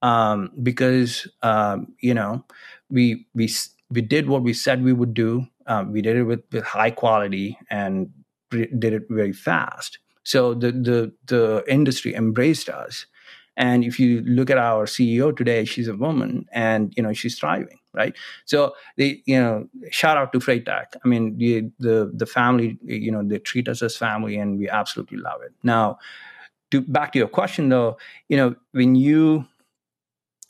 [0.00, 2.44] um, because um, you know,
[2.90, 3.50] we we
[3.90, 5.46] we did what we said we would do.
[5.66, 8.10] Um, we did it with, with high quality and
[8.50, 9.98] did it very fast.
[10.24, 13.06] So the the the industry embraced us.
[13.56, 17.38] And if you look at our CEO today, she's a woman, and you know she's
[17.38, 18.14] thriving, right?
[18.46, 20.86] So they, you know, shout out to Freitag.
[21.04, 24.70] I mean, the the the family, you know, they treat us as family, and we
[24.70, 25.52] absolutely love it.
[25.62, 25.98] Now,
[26.70, 29.46] to back to your question though, you know, when you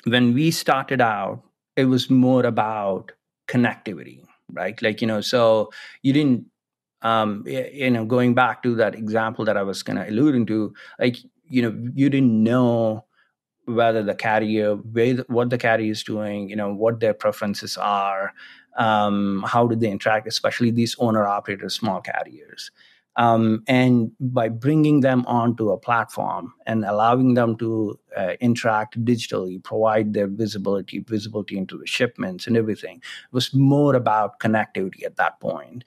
[0.04, 1.42] when we started out,
[1.76, 3.12] it was more about
[3.48, 4.80] connectivity, right?
[4.82, 5.70] Like, you know, so
[6.02, 6.46] you didn't,
[7.03, 10.73] um, you know, going back to that example that I was kind of alluding to,
[10.99, 11.17] like,
[11.49, 13.05] you know, you didn't know
[13.67, 18.33] whether the carrier, what the carrier is doing, you know, what their preferences are,
[18.77, 22.71] um, how do they interact, especially these owner operators, small carriers.
[23.16, 29.62] Um, and by bringing them onto a platform and allowing them to uh, interact digitally,
[29.62, 35.16] provide their visibility, visibility into the shipments and everything, it was more about connectivity at
[35.16, 35.85] that point.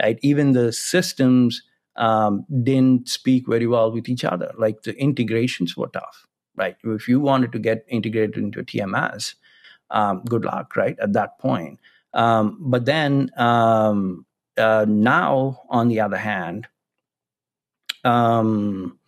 [0.00, 0.18] Right?
[0.22, 1.62] Even the systems
[1.96, 4.52] um, didn't speak very well with each other.
[4.56, 6.26] Like the integrations were tough.
[6.54, 6.76] Right?
[6.84, 9.34] If you wanted to get integrated into a TMS,
[9.90, 10.76] um, good luck.
[10.76, 11.80] Right at that point.
[12.14, 14.24] Um, but then um,
[14.58, 16.66] uh, now, on the other hand,
[18.04, 18.98] um,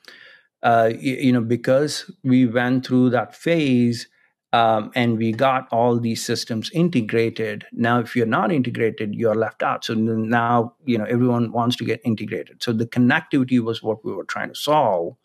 [0.62, 4.08] uh, you, you, know, because we went through that phase
[4.52, 7.64] um, and we got all these systems integrated.
[7.72, 9.84] Now, if you're not integrated, you're left out.
[9.84, 12.62] So now, you know, everyone wants to get integrated.
[12.62, 15.16] So the connectivity was what we were trying to solve.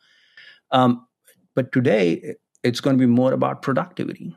[0.71, 1.07] Um,
[1.55, 4.35] but today, it's going to be more about productivity.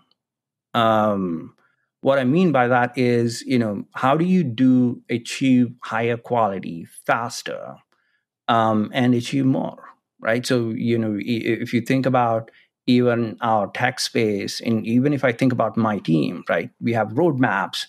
[0.74, 1.54] Um,
[2.00, 6.86] what I mean by that is, you know, how do you do achieve higher quality
[7.06, 7.76] faster
[8.46, 9.82] um, and achieve more,
[10.20, 10.46] right?
[10.46, 12.50] So, you know, if you think about
[12.86, 17.08] even our tech space, and even if I think about my team, right, we have
[17.08, 17.86] roadmaps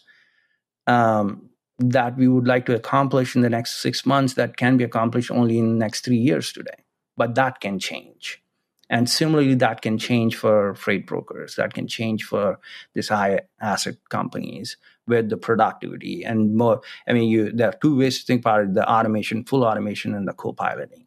[0.88, 4.84] um, that we would like to accomplish in the next six months that can be
[4.84, 6.84] accomplished only in the next three years today.
[7.15, 8.41] But that can change.
[8.89, 12.60] And similarly, that can change for freight brokers, that can change for
[12.93, 16.82] these high asset companies with the productivity and more.
[17.08, 20.15] I mean, you there are two ways to think about it the automation, full automation,
[20.15, 21.06] and the co piloting.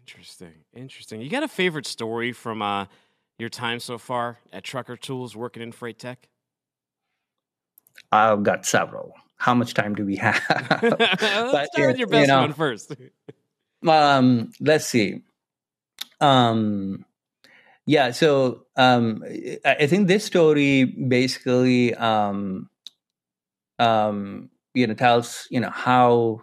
[0.00, 0.52] Interesting.
[0.74, 1.20] Interesting.
[1.20, 2.86] You got a favorite story from uh,
[3.38, 6.28] your time so far at Trucker Tools working in freight tech?
[8.12, 9.14] I've got several.
[9.36, 10.40] How much time do we have?
[10.82, 12.94] let's but, start with your best you know, one first.
[13.88, 15.22] um, let's see.
[16.20, 17.04] Um,
[17.86, 19.24] yeah, so um,
[19.64, 22.70] I think this story basically, um,
[23.78, 26.42] um, you know, tells you know how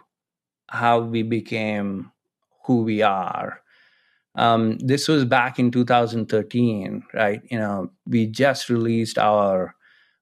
[0.68, 2.12] how we became
[2.64, 3.60] who we are.
[4.36, 7.42] Um, this was back in 2013, right?
[7.50, 9.74] You know, we just released our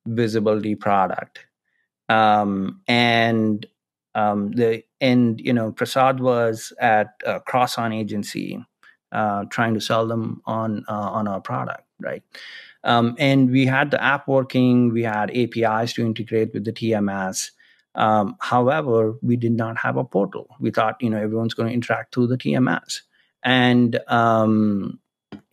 [0.07, 1.41] visibility product,
[2.09, 3.67] um, and
[4.15, 8.65] um, the and you know, Prasad was at a Crosson agency
[9.13, 12.23] uh, trying to sell them on uh, on our product, right?
[12.85, 14.93] Um, and we had the app working.
[14.93, 17.51] We had APIs to integrate with the TMS.
[17.95, 20.49] Um, however, we did not have a portal.
[20.61, 23.01] We thought, you know, everyone's going to interact through the TMS,
[23.43, 25.01] and um,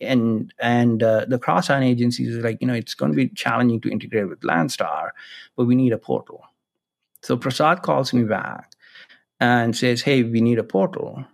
[0.00, 3.80] and and uh, the Crosson agencies is like, you know, it's going to be challenging
[3.82, 5.10] to integrate with Landstar,
[5.56, 6.44] but we need a portal.
[7.22, 8.72] So Prasad calls me back
[9.40, 11.24] and says, "Hey, we need a portal."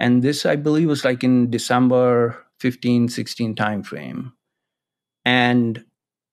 [0.00, 4.32] And this, I believe, was like in December 15, 16 timeframe.
[5.24, 5.84] And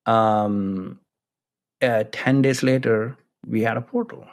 [0.07, 0.99] um,
[1.81, 4.25] uh, 10 days later, we had a portal.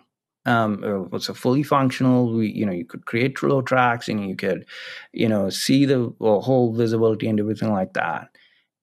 [0.46, 2.32] Um, it was a fully functional.
[2.32, 4.66] We, you know, you could create flow tracks and you could,
[5.12, 8.28] you know, see the whole visibility and everything like that.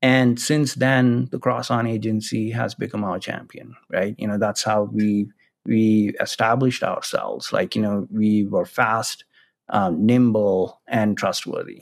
[0.02, 4.16] And since then, the cross on agency has become our champion, right?
[4.18, 5.28] You know, that's how we
[5.66, 7.54] we established ourselves.
[7.54, 9.26] Like you know, we were fast,
[9.70, 11.82] um, nimble, and trustworthy.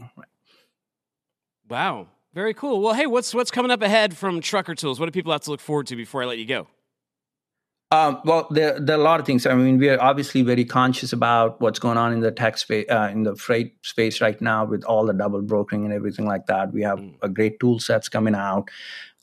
[1.70, 2.08] Wow.
[2.34, 2.82] Very cool.
[2.82, 5.00] Well, hey, what's what's coming up ahead from Trucker Tools?
[5.00, 6.68] What do people have to look forward to before I let you go?
[7.92, 9.48] Um, well, there, there are a lot of things.
[9.48, 12.86] I mean, we are obviously very conscious about what's going on in the tech space,
[12.88, 16.46] uh, in the freight space right now, with all the double brokering and everything like
[16.46, 16.72] that.
[16.72, 18.70] We have a great tool sets coming out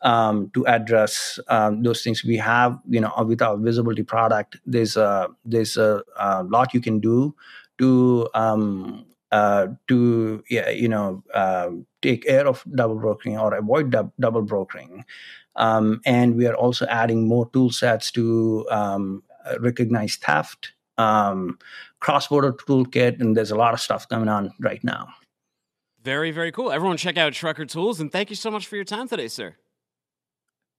[0.03, 2.25] um, to address um, those things.
[2.25, 6.81] We have, you know, with our visibility product, there's a there's a, a lot you
[6.81, 7.37] can do
[7.79, 11.71] to um, uh, to yeah, you know uh,
[12.03, 15.05] take care of double brokering or avoid dub- double brokering.
[15.57, 19.23] Um, and we are also adding more tool sets to um,
[19.59, 21.59] recognize theft, um,
[22.01, 25.09] cross-border toolkit, and there's a lot of stuff coming on right now.
[26.03, 26.71] Very, very cool.
[26.71, 29.57] Everyone check out Trucker Tools, and thank you so much for your time today, sir.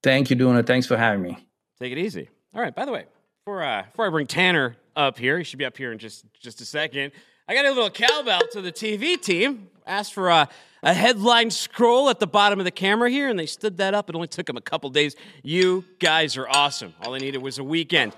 [0.04, 0.66] Thank you, Dooner.
[0.66, 1.48] Thanks for having me.
[1.80, 2.30] Take it easy.
[2.54, 3.06] All right, by the way,
[3.48, 6.26] before, uh, before I bring Tanner up here, he should be up here in just,
[6.38, 7.14] just a second.
[7.48, 9.70] I got a little cowbell to the TV team.
[9.86, 10.50] Asked for a,
[10.84, 14.10] a headline scroll at the bottom of the camera here, and they stood that up.
[14.10, 15.16] It only took them a couple days.
[15.44, 16.94] You guys are awesome.
[17.02, 18.12] All they needed was a weekend.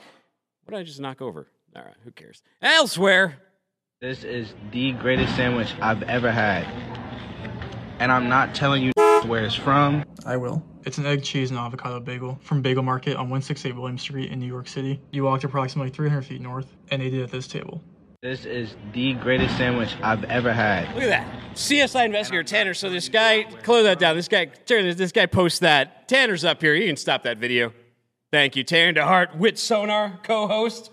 [0.66, 1.46] What did I just knock over?
[1.76, 2.42] All right, who cares?
[2.64, 3.38] Elsewhere.
[4.02, 6.66] This is the greatest sandwich I've ever had.
[8.00, 8.94] And I'm not telling you
[9.26, 10.04] where it's from.
[10.26, 10.64] I will.
[10.86, 14.40] It's an egg, cheese, and avocado bagel from Bagel Market on 168 William Street in
[14.40, 15.00] New York City.
[15.12, 17.82] You walked approximately 300 feet north and ate it at this table.
[18.22, 20.94] This is the greatest sandwich I've ever had.
[20.94, 21.54] Look at that.
[21.54, 22.74] CSI investigator Tanner.
[22.74, 24.16] So this guy, close that down.
[24.16, 26.10] This guy, Tanner, this guy posts that.
[26.10, 26.76] Tanner's up here.
[26.76, 27.74] You can stop that video.
[28.32, 30.92] Thank you, Tanner DeHart, WithSONAR co-host.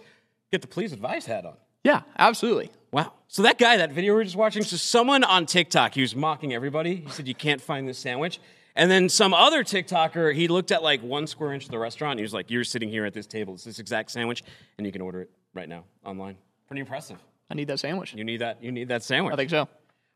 [0.53, 1.57] Get the please advice hat on.
[1.87, 2.72] Yeah, absolutely.
[2.91, 3.12] Wow.
[3.28, 6.16] So that guy, that video we were just watching, so someone on TikTok, he was
[6.16, 6.97] mocking everybody.
[6.97, 8.41] He said, You can't find this sandwich.
[8.74, 12.12] And then some other TikToker, he looked at like one square inch of the restaurant.
[12.14, 13.55] And he was like, You're sitting here at this table.
[13.55, 14.43] It's this exact sandwich,
[14.78, 16.37] and you can order it right now online.
[16.66, 17.18] Pretty impressive.
[17.49, 18.14] I need that sandwich.
[18.14, 18.61] You need that.
[18.61, 19.32] You need that sandwich.
[19.32, 19.61] I think so.
[19.61, 19.68] What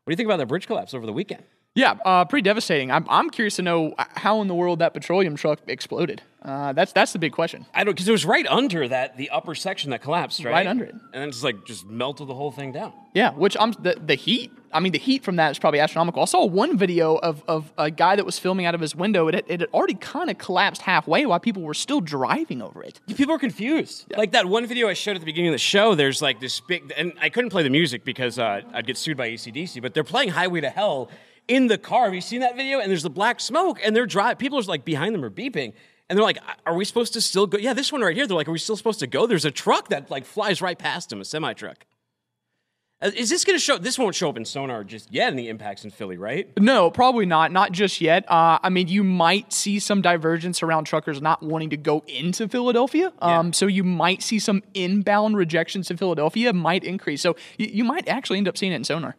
[0.07, 1.43] do you think about that bridge collapse over the weekend?
[1.73, 2.91] Yeah, uh, pretty devastating.
[2.91, 6.21] I'm, I'm curious to know how in the world that petroleum truck exploded.
[6.43, 7.67] Uh, that's that's the big question.
[7.73, 10.51] I don't because it was right under that the upper section that collapsed, right?
[10.51, 10.93] Right under it.
[10.93, 12.93] and then just like just melted the whole thing down.
[13.13, 14.51] Yeah, which I'm the, the heat.
[14.73, 16.21] I mean, the heat from that is probably astronomical.
[16.23, 19.27] I saw one video of, of a guy that was filming out of his window.
[19.27, 23.01] It, it had already kind of collapsed halfway while people were still driving over it.
[23.15, 24.05] People are confused.
[24.15, 25.93] Like that one video I showed at the beginning of the show.
[25.93, 29.17] There's like this big, and I couldn't play the music because uh, I'd get sued
[29.17, 29.79] by AC/DC.
[29.81, 31.11] But they're playing Highway to Hell
[31.47, 32.05] in the car.
[32.05, 32.79] Have you seen that video?
[32.79, 34.37] And there's the black smoke, and they're driving.
[34.37, 35.73] People are like behind them are beeping.
[36.11, 38.27] And they're like, "Are we supposed to still go?" Yeah, this one right here.
[38.27, 40.77] They're like, "Are we still supposed to go?" There's a truck that like flies right
[40.77, 41.85] past him, a semi truck.
[43.01, 43.77] Is this going to show?
[43.77, 46.49] This won't show up in sonar just yet in the impacts in Philly, right?
[46.59, 47.53] No, probably not.
[47.53, 48.29] Not just yet.
[48.29, 52.49] Uh, I mean, you might see some divergence around truckers not wanting to go into
[52.49, 53.13] Philadelphia.
[53.19, 53.51] Um, Yeah.
[53.53, 57.21] So you might see some inbound rejections to Philadelphia might increase.
[57.21, 59.15] So you, you might actually end up seeing it in sonar.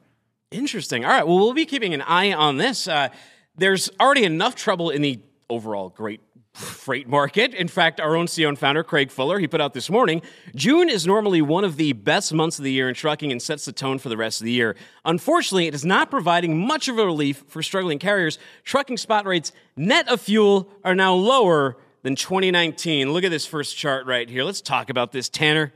[0.50, 1.04] Interesting.
[1.06, 1.26] All right.
[1.26, 2.86] Well, we'll be keeping an eye on this.
[2.86, 3.08] Uh,
[3.56, 5.18] there's already enough trouble in the
[5.50, 6.20] overall great
[6.52, 7.54] freight market.
[7.54, 10.22] In fact, our own and founder, Craig Fuller, he put out this morning
[10.54, 13.64] June is normally one of the best months of the year in trucking and sets
[13.64, 14.76] the tone for the rest of the year.
[15.04, 18.38] Unfortunately, it is not providing much of a relief for struggling carriers.
[18.64, 23.12] Trucking spot rates, net of fuel, are now lower than 2019.
[23.12, 24.44] Look at this first chart right here.
[24.44, 25.72] Let's talk about this, Tanner.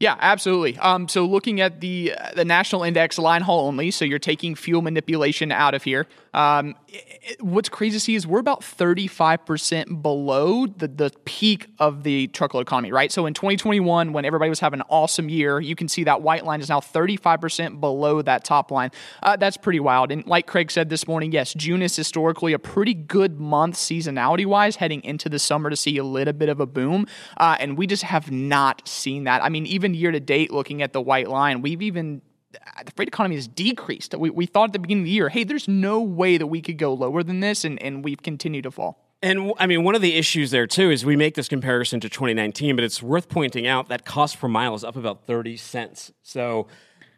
[0.00, 0.78] Yeah, absolutely.
[0.78, 4.54] Um, so looking at the uh, the national index line haul only, so you're taking
[4.54, 6.06] fuel manipulation out of here.
[6.34, 6.96] Um, i-
[7.30, 12.26] i- what's crazy to see is we're about 35% below the, the peak of the
[12.28, 13.10] truckload economy, right?
[13.10, 16.44] So in 2021, when everybody was having an awesome year, you can see that white
[16.44, 18.90] line is now 35% below that top line.
[19.22, 20.10] Uh, that's pretty wild.
[20.12, 24.46] And like Craig said this morning, yes, June is historically a pretty good month seasonality
[24.46, 27.06] wise, heading into the summer to see a little bit of a boom.
[27.36, 29.42] Uh, and we just have not seen that.
[29.42, 32.22] I mean, even year to date, looking at the white line, we've even
[32.66, 34.14] Uh, the freight economy has decreased.
[34.16, 36.60] We, we thought at the beginning of the year, hey, there's no way that we
[36.60, 39.04] could go lower than this, and, and we've continued to fall.
[39.20, 42.08] And I mean, one of the issues there too is we make this comparison to
[42.08, 46.12] 2019, but it's worth pointing out that cost per mile is up about 30 cents.
[46.22, 46.68] So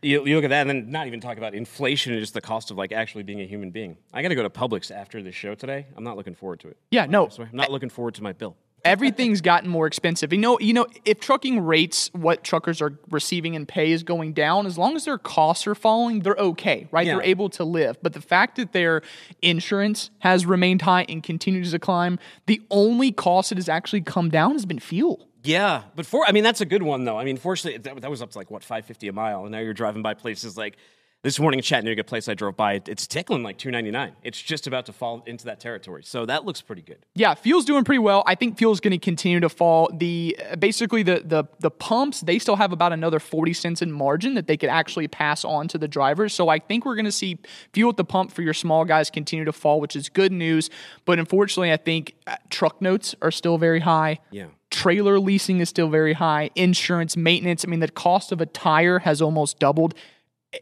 [0.03, 2.41] you, you look at that, and then not even talk about inflation and just the
[2.41, 3.99] cost of like actually being a human being.
[4.15, 5.87] I got to go to Publix after this show today.
[5.95, 6.79] I'm not looking forward to it.
[6.91, 8.57] Yeah, no, I'm not looking forward to my bill.
[8.85, 10.33] Everything's gotten more expensive.
[10.33, 14.33] You know, you know, if trucking rates, what truckers are receiving in pay is going
[14.33, 17.07] down, as long as their costs are falling, they're okay, right?
[17.07, 17.15] Yeah.
[17.15, 17.99] They're able to live.
[18.03, 19.03] But the fact that their
[19.43, 24.31] insurance has remained high and continues to climb, the only cost that has actually come
[24.31, 25.27] down has been fuel.
[25.43, 27.19] Yeah, but for I mean that's a good one though.
[27.19, 29.61] I mean, fortunately that, that was up to like what 550 a mile, and now
[29.61, 30.77] you're driving by places like
[31.23, 34.17] This morning in Chattanooga, place I drove by, it's tickling like 299.
[34.23, 36.03] It's just about to fall into that territory.
[36.03, 37.05] So that looks pretty good.
[37.15, 38.23] Yeah, fuel's doing pretty well.
[38.27, 39.91] I think fuel's going to continue to fall.
[39.93, 44.33] The basically the the the pumps they still have about another 40 cents in margin
[44.33, 46.33] that they could actually pass on to the drivers.
[46.33, 47.39] So I think we're going to see
[47.75, 50.71] fuel at the pump for your small guys continue to fall, which is good news.
[51.05, 54.21] But unfortunately, I think uh, truck notes are still very high.
[54.31, 54.47] Yeah.
[54.71, 56.49] Trailer leasing is still very high.
[56.55, 57.63] Insurance, maintenance.
[57.63, 59.95] I mean, the cost of a tire has almost doubled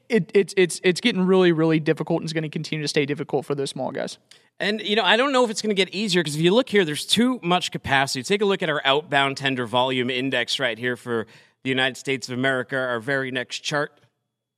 [0.08, 3.06] it, it's it's it's getting really really difficult and it's going to continue to stay
[3.06, 4.18] difficult for those small guys.
[4.60, 6.52] And you know, I don't know if it's going to get easier because if you
[6.52, 8.22] look here, there's too much capacity.
[8.22, 11.26] Take a look at our outbound tender volume index right here for
[11.62, 12.76] the United States of America.
[12.76, 14.00] Our very next chart.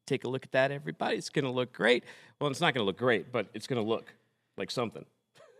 [0.06, 1.16] Take a look at that, everybody.
[1.16, 2.04] It's going to look great.
[2.40, 4.12] Well, it's not going to look great, but it's going to look
[4.56, 5.04] like something.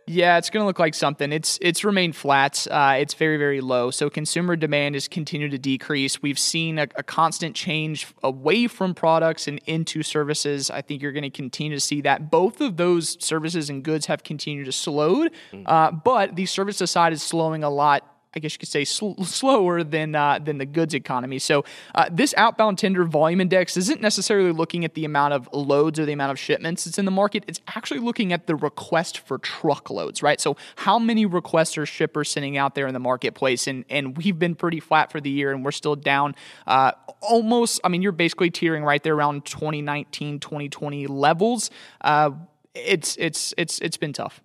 [0.07, 1.31] Yeah, it's going to look like something.
[1.31, 2.67] It's it's remained flat.
[2.69, 3.91] Uh, it's very very low.
[3.91, 6.21] So consumer demand has continued to decrease.
[6.21, 10.69] We've seen a, a, constant change away from products and into services.
[10.69, 12.31] I think you're going to continue to see that.
[12.31, 15.63] Both of those services and goods have continued to slow, mm.
[15.65, 19.21] uh, but the services side is slowing a lot I guess you could say sl-
[19.23, 21.39] slower than uh, than the goods economy.
[21.39, 25.99] So uh, this outbound tender volume index isn't necessarily looking at the amount of loads
[25.99, 27.43] or the amount of shipments that's in the market.
[27.47, 30.39] It's actually looking at the request for truckloads, right?
[30.39, 33.67] So how many requests are shippers sending out there in the marketplace?
[33.67, 36.35] And and we've been pretty flat for the year, and we're still down
[36.67, 37.81] uh, almost.
[37.83, 41.69] I mean, you're basically teetering right there around 2019, 2020 levels.
[41.99, 42.31] Uh,
[42.73, 44.41] it's it's it's it's been tough.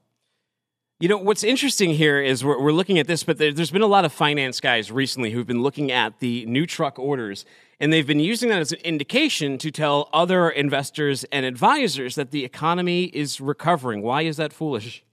[0.98, 3.82] You know, what's interesting here is we're, we're looking at this, but there, has been
[3.82, 7.44] a lot of finance guys recently who've been looking at the new truck orders,
[7.78, 12.30] and they've been using that as an indication to tell other investors and advisors that
[12.30, 14.00] the economy is recovering.
[14.00, 15.04] Why is that foolish?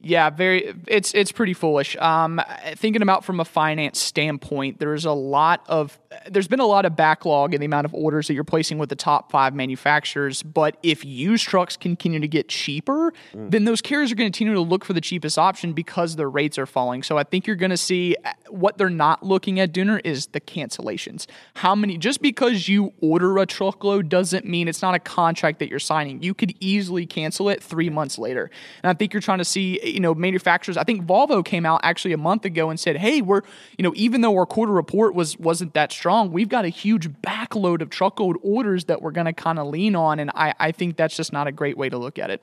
[0.00, 0.74] Yeah, very.
[0.86, 1.96] It's it's pretty foolish.
[1.96, 2.40] Um,
[2.74, 6.96] thinking about from a finance standpoint, there's a lot of there's been a lot of
[6.96, 10.42] backlog in the amount of orders that you're placing with the top five manufacturers.
[10.42, 13.50] But if used trucks continue to get cheaper, mm.
[13.50, 16.28] then those carriers are going to continue to look for the cheapest option because their
[16.28, 17.02] rates are falling.
[17.02, 20.26] So I think you're going to see uh, what they're not looking at, Dooner, is
[20.28, 21.26] the cancellations.
[21.54, 21.96] How many?
[21.96, 26.22] Just because you order a truckload doesn't mean it's not a contract that you're signing.
[26.22, 28.50] You could easily cancel it three months later.
[28.82, 30.76] And I think you're trying to see you know, manufacturers.
[30.76, 33.42] I think Volvo came out actually a month ago and said, "Hey, we're,
[33.78, 37.08] you know, even though our quarter report was wasn't that strong, we've got a huge
[37.08, 40.72] backload of truckload orders that we're going to kind of lean on." And I, I
[40.72, 42.42] think that's just not a great way to look at it.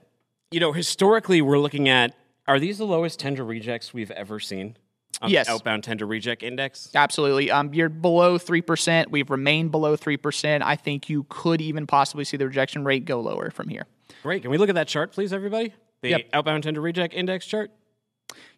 [0.51, 2.15] You know, historically, we're looking at
[2.47, 4.77] are these the lowest tender rejects we've ever seen?
[5.27, 5.47] yes.
[5.47, 6.89] outbound tender reject index?
[6.93, 7.51] Absolutely.
[7.51, 9.09] Um, you're below 3%.
[9.09, 10.61] We've remained below 3%.
[10.61, 13.85] I think you could even possibly see the rejection rate go lower from here.
[14.21, 14.41] Great.
[14.41, 15.73] Can we look at that chart, please, everybody?
[16.03, 16.29] The yep.
[16.33, 17.71] outbound tender reject index chart?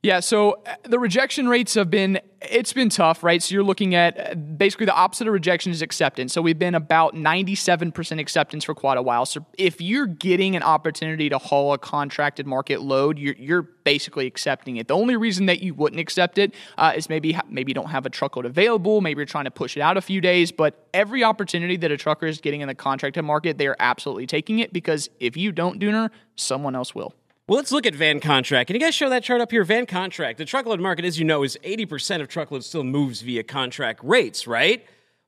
[0.02, 3.42] Yeah, so uh, the rejection rates have been it's been tough, right?
[3.42, 6.32] So you're looking at uh, basically the opposite of rejection is acceptance.
[6.34, 9.26] So we've been about 97% acceptance for quite a while.
[9.26, 14.28] So if you're getting an opportunity to haul a contracted market load, you're, you're basically
[14.28, 14.88] accepting it.
[14.88, 18.06] The only reason that you wouldn't accept it uh, is maybe maybe you don't have
[18.06, 21.24] a truckload available, maybe you're trying to push it out a few days, but every
[21.24, 24.72] opportunity that a trucker is getting in the contracted market, they are absolutely taking it
[24.72, 27.14] because if you don't, Dooner, someone else will.
[27.48, 28.68] Well, let's look at van contract.
[28.68, 29.64] Can you guys show that chart up here?
[29.64, 30.40] Van contract.
[30.40, 34.48] The truckload market, as you know, is 80% of truckload still moves via contract rates,
[34.48, 34.84] right?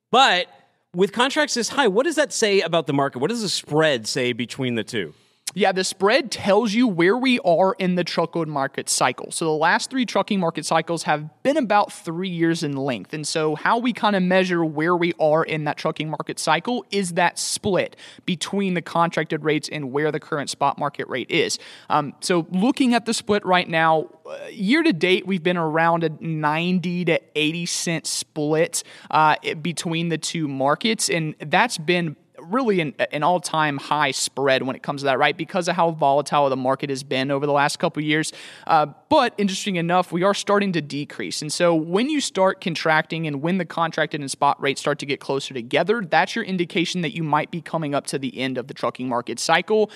[0.09, 0.47] But
[0.95, 3.19] with contracts this high, what does that say about the market?
[3.19, 5.13] What does the spread say between the two?
[5.57, 9.31] Yeah, the spread tells you where we are in the truckload market cycle.
[9.31, 13.11] So the last three trucking market cycles have been about three years in length.
[13.11, 16.85] And so, how we kind of measure where we are in that trucking market cycle
[16.91, 21.57] is that split between the contracted rates and where the current spot market rate is.
[21.89, 26.03] Um, so, looking at the split right now, uh, year to date, we've been around
[26.03, 31.09] a 90 to 80 cent split uh, between the two markets.
[31.09, 32.15] And that's been
[32.49, 35.35] really an, an all time high spread when it comes to that, right?
[35.35, 38.33] Because of how volatile the market has been over the last couple years.
[38.65, 41.41] Uh, but interesting enough, we are starting to decrease.
[41.41, 45.05] And so when you start contracting and when the contracted and spot rates start to
[45.05, 48.57] get closer together, that's your indication that you might be coming up to the end
[48.57, 49.91] of the trucking market cycle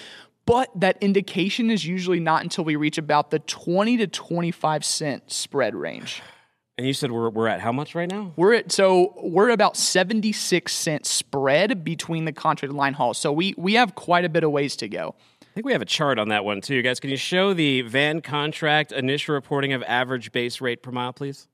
[0.46, 5.32] but that indication is usually not until we reach about the 20 to 25 cent
[5.32, 6.22] spread range.
[6.82, 8.34] And you said we're, we're at how much right now?
[8.36, 13.14] We're at so we're about 76 cent spread between the contracted line haul.
[13.14, 15.14] So we we have quite a bit of ways to go.
[15.44, 17.00] I think we have a chart on that one too, guys.
[17.00, 21.48] Can you show the van contract initial reporting of average base rate per mile, please?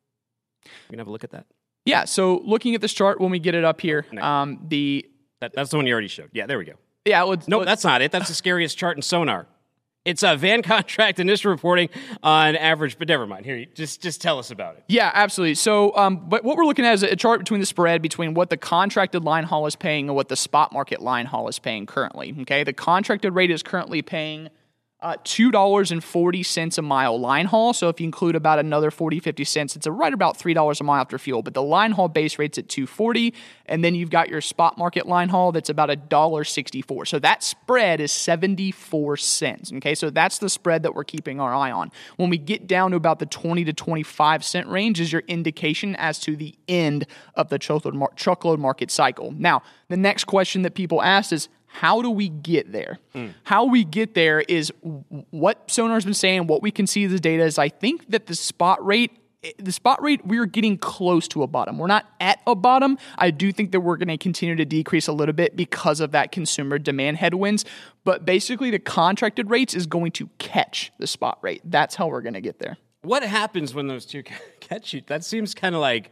[0.63, 1.45] We can have a look at that.
[1.84, 2.05] Yeah.
[2.05, 5.05] So looking at this chart when we get it up here, um, the
[5.41, 6.30] that, that's the one you already showed.
[6.32, 6.75] Yeah, there we go.
[7.03, 7.23] Yeah.
[7.23, 8.13] Let's, no, let's, that's not it.
[8.13, 9.45] That's the scariest chart in Sonar.
[10.07, 11.89] It's a van contract initial reporting
[12.23, 13.45] on average, but never mind.
[13.45, 14.85] Here, just just tell us about it.
[14.87, 15.55] Yeah, absolutely.
[15.55, 18.49] So, um, but what we're looking at is a chart between the spread between what
[18.49, 21.85] the contracted line haul is paying and what the spot market line haul is paying
[21.85, 22.35] currently.
[22.41, 24.49] Okay, the contracted rate is currently paying
[24.99, 27.71] uh, $2.40 a mile line haul.
[27.71, 31.01] So if you include about another 40, 50 cents, it's right about $3 a mile
[31.01, 31.43] after fuel.
[31.43, 33.33] But the line haul base rate's at 240
[33.67, 37.07] and then you've got your spot market line haul that's about $1.64.
[37.07, 39.71] So that spread is 74 cents.
[39.71, 41.91] Okay, so that's the spread that we're keeping our eye on.
[42.15, 45.95] When we get down to about the 20 to 25 cent range is your indication
[45.97, 49.31] as to the end of the truckload market cycle.
[49.31, 51.49] Now, the next question that people ask is,
[51.80, 52.97] how do we get there?
[53.13, 53.36] Mm.
[53.43, 54.73] How we get there is
[55.30, 58.34] what Sonar's been saying, what we can see the data is I think that the
[58.36, 59.11] spot rate
[59.59, 61.78] the spot rate we're getting close to a bottom.
[61.78, 62.97] We're not at a bottom.
[63.19, 66.11] I do think that we're going to continue to decrease a little bit because of
[66.13, 67.63] that consumer demand headwinds,
[68.03, 71.61] but basically the contracted rates is going to catch the spot rate.
[71.63, 72.78] That's how we're going to get there.
[73.03, 74.23] What happens when those two
[74.59, 75.03] catch you?
[75.05, 76.11] That seems kind of like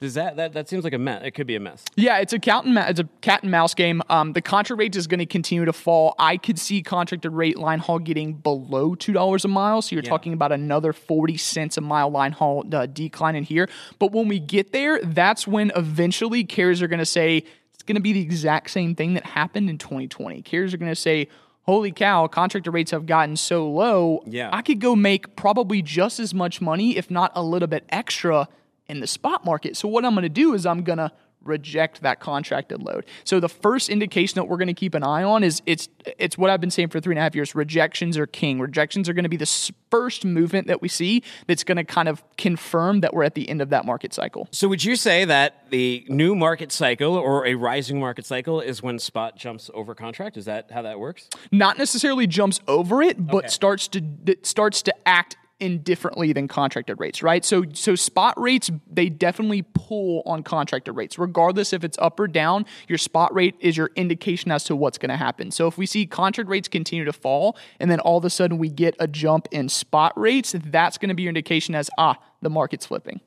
[0.00, 1.22] does that, that that seems like a mess?
[1.24, 1.84] It could be a mess.
[1.96, 4.02] Yeah, it's a cat and ma- it's a cat and mouse game.
[4.10, 6.14] Um, the contract rate is going to continue to fall.
[6.18, 9.82] I could see contracted rate line haul getting below two dollars a mile.
[9.82, 10.10] So you're yeah.
[10.10, 13.68] talking about another forty cents a mile line haul uh, decline in here.
[13.98, 17.96] But when we get there, that's when eventually carriers are going to say it's going
[17.96, 20.42] to be the exact same thing that happened in 2020.
[20.42, 21.28] Carriers are going to say
[21.62, 24.22] holy cow, contractor rates have gotten so low.
[24.26, 24.50] Yeah.
[24.52, 28.48] I could go make probably just as much money, if not a little bit extra,
[28.88, 29.76] in the spot market.
[29.76, 31.10] So what I'm going to do is I'm going to
[31.44, 33.04] reject that contracted load.
[33.24, 36.36] So the first indication that we're going to keep an eye on is it's it's
[36.36, 37.54] what I've been saying for three and a half years.
[37.54, 38.58] Rejections are king.
[38.60, 42.08] Rejections are going to be the first movement that we see that's going to kind
[42.08, 44.48] of confirm that we're at the end of that market cycle.
[44.50, 48.82] So would you say that the new market cycle or a rising market cycle is
[48.82, 50.36] when spot jumps over contract?
[50.36, 51.28] Is that how that works?
[51.52, 53.48] Not necessarily jumps over it, but okay.
[53.48, 54.02] starts to
[54.42, 57.44] starts to act indifferently than contracted rates, right?
[57.44, 61.18] So so spot rates they definitely pull on contracted rates.
[61.18, 64.98] Regardless if it's up or down, your spot rate is your indication as to what's
[64.98, 65.50] going to happen.
[65.50, 68.58] So if we see contract rates continue to fall and then all of a sudden
[68.58, 72.18] we get a jump in spot rates, that's going to be your indication as ah,
[72.42, 73.20] the market's flipping.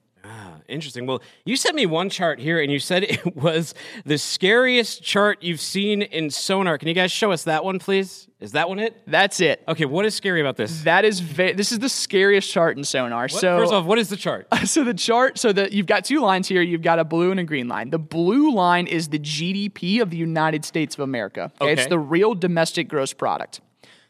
[0.68, 1.06] Interesting.
[1.06, 3.74] Well, you sent me one chart here, and you said it was
[4.06, 6.78] the scariest chart you've seen in Sonar.
[6.78, 8.28] Can you guys show us that one, please?
[8.40, 8.96] Is that one it?
[9.08, 9.64] That's it.
[9.68, 9.86] Okay.
[9.86, 10.84] What is scary about this?
[10.84, 13.24] That is ve- this is the scariest chart in Sonar.
[13.24, 13.32] What?
[13.32, 14.48] So first off, what is the chart?
[14.68, 15.40] So the chart.
[15.40, 16.62] So that you've got two lines here.
[16.62, 17.90] You've got a blue and a green line.
[17.90, 21.52] The blue line is the GDP of the United States of America.
[21.62, 21.72] Okay?
[21.72, 21.82] okay.
[21.82, 23.62] It's the real domestic gross product.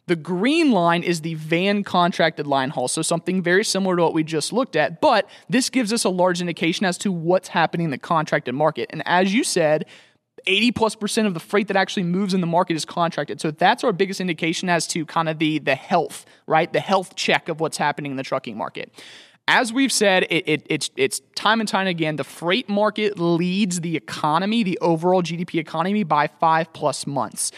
[0.08, 4.14] The green line is the van contracted line haul, so something very similar to what
[4.14, 7.86] we just looked at, but this gives us a large indication as to what's happening
[7.86, 8.89] in the contracted market.
[8.91, 9.86] And as you said,
[10.45, 13.41] 80 plus percent of the freight that actually moves in the market is contracted.
[13.41, 16.72] So that's our biggest indication as to kind of the the health, right?
[16.72, 18.93] The health check of what's happening in the trucking market.
[19.49, 22.16] As we've said, it, it, it's it's time and time again.
[22.16, 27.51] The freight market leads the economy, the overall GDP economy, by five plus months.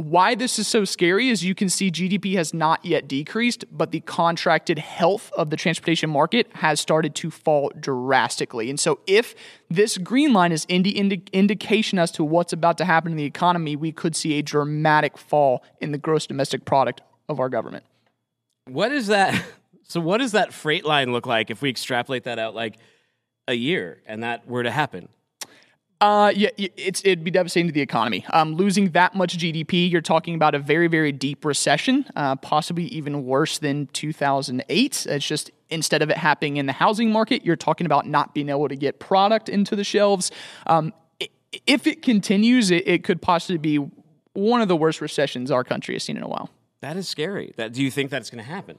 [0.00, 3.90] Why this is so scary is you can see GDP has not yet decreased, but
[3.90, 8.70] the contracted health of the transportation market has started to fall drastically.
[8.70, 9.34] And so, if
[9.68, 13.24] this green line is indi- indi- indication as to what's about to happen in the
[13.24, 17.84] economy, we could see a dramatic fall in the gross domestic product of our government.
[18.66, 19.44] What is that?
[19.90, 22.76] So, what does that freight line look like if we extrapolate that out like
[23.48, 25.08] a year and that were to happen?
[26.00, 28.24] Uh, yeah, it's it'd be devastating to the economy.
[28.30, 32.84] Um, losing that much GDP, you're talking about a very, very deep recession, uh, possibly
[32.84, 35.06] even worse than 2008.
[35.08, 38.48] It's just instead of it happening in the housing market, you're talking about not being
[38.48, 40.30] able to get product into the shelves.
[40.66, 40.92] Um,
[41.66, 43.90] if it continues, it, it could possibly be
[44.34, 46.48] one of the worst recessions our country has seen in a while.
[46.80, 47.52] That is scary.
[47.56, 48.78] That do you think that's going to happen?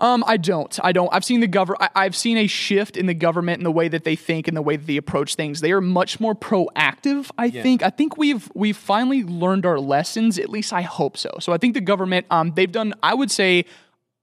[0.00, 0.76] Um, I don't.
[0.82, 1.08] I don't.
[1.12, 1.88] I've seen the government.
[1.94, 4.62] I've seen a shift in the government and the way that they think and the
[4.62, 5.60] way that they approach things.
[5.60, 7.30] They are much more proactive.
[7.38, 7.62] I yeah.
[7.62, 7.84] think.
[7.84, 10.36] I think we've we've finally learned our lessons.
[10.36, 11.30] At least I hope so.
[11.38, 12.26] So I think the government.
[12.30, 12.94] Um, they've done.
[13.04, 13.66] I would say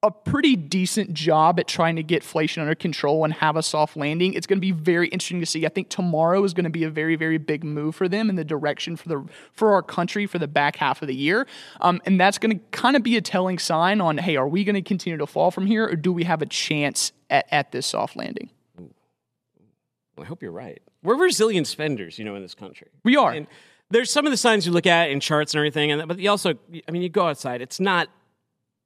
[0.05, 3.97] a pretty decent job at trying to get inflation under control and have a soft
[3.97, 4.35] landing.
[4.35, 5.65] It's going to be very interesting to see.
[5.65, 8.35] I think tomorrow is going to be a very, very big move for them in
[8.35, 11.47] the direction for the for our country for the back half of the year,
[11.81, 14.63] um, and that's going to kind of be a telling sign on hey, are we
[14.63, 17.71] going to continue to fall from here, or do we have a chance at, at
[17.71, 18.51] this soft landing?
[18.77, 20.83] Well, I hope you're right.
[21.01, 22.89] We're resilient spenders, you know, in this country.
[23.03, 23.31] We are.
[23.31, 23.47] And
[23.89, 26.29] there's some of the signs you look at in charts and everything, and but you
[26.29, 26.53] also,
[26.87, 27.61] I mean, you go outside.
[27.61, 28.07] It's not.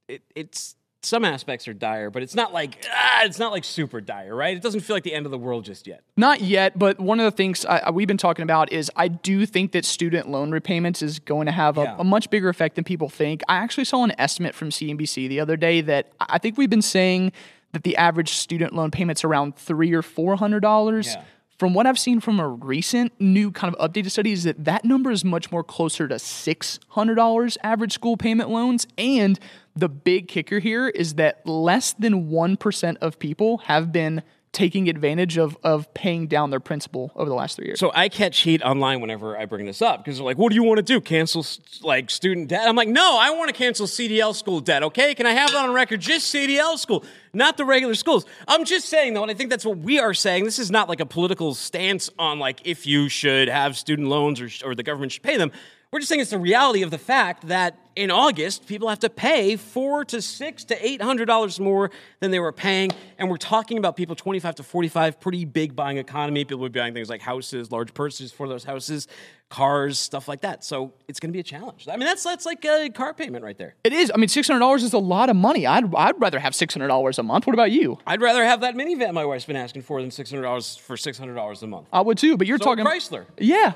[0.08, 4.00] It, it's some aspects are dire, but it's not like ah, it's not like super
[4.00, 4.56] dire, right?
[4.56, 6.02] It doesn't feel like the end of the world just yet.
[6.16, 9.46] Not yet, but one of the things I, we've been talking about is I do
[9.46, 11.96] think that student loan repayments is going to have a, Yeah.
[11.98, 13.42] a much bigger effect than people think.
[13.48, 16.82] I actually saw an estimate from CNBC the other day that I think we've been
[16.82, 17.32] saying
[17.72, 21.14] that the average student loan payment's around three or four hundred dollars.
[21.14, 21.22] Yeah.
[21.58, 24.82] From what I've seen from a recent new kind of updated study is that that
[24.82, 28.86] number is much more closer to six hundred dollars average school payment loans.
[28.96, 29.38] And
[29.80, 34.22] the big kicker here is that less than one percent of people have been
[34.52, 37.78] taking advantage of of paying down their principal over the last three years.
[37.78, 40.56] So I catch heat online whenever I bring this up because they're like, "What do
[40.56, 41.00] you want to do?
[41.00, 41.46] Cancel
[41.82, 44.82] like student debt?" I'm like, "No, I want to cancel CDL school debt.
[44.82, 46.00] Okay, can I have that on record?
[46.00, 49.64] Just CDL school, not the regular schools." I'm just saying though, and I think that's
[49.64, 50.44] what we are saying.
[50.44, 54.40] This is not like a political stance on like if you should have student loans
[54.40, 55.52] or or the government should pay them.
[55.92, 59.10] We're just saying it's the reality of the fact that in August people have to
[59.10, 63.36] pay four to six to eight hundred dollars more than they were paying, and we're
[63.38, 66.44] talking about people twenty five to forty five, pretty big buying economy.
[66.44, 69.08] People be buying things like houses, large purchases for those houses,
[69.50, 70.64] cars, stuff like that.
[70.64, 71.86] So it's going to be a challenge.
[71.88, 73.74] I mean, that's that's like a car payment right there.
[73.84, 74.10] it is.
[74.14, 75.66] I mean, six hundred dollars is a lot of money.
[75.66, 77.46] I'd I'd rather have six hundred dollars a month.
[77.46, 77.98] What about you?
[78.06, 80.96] I'd rather have that minivan my wife's been asking for than six hundred dollars for
[80.96, 81.88] six hundred dollars a month.
[81.92, 82.36] I would too.
[82.36, 83.26] But you're So talking Chrysler.
[83.38, 83.74] Yeah,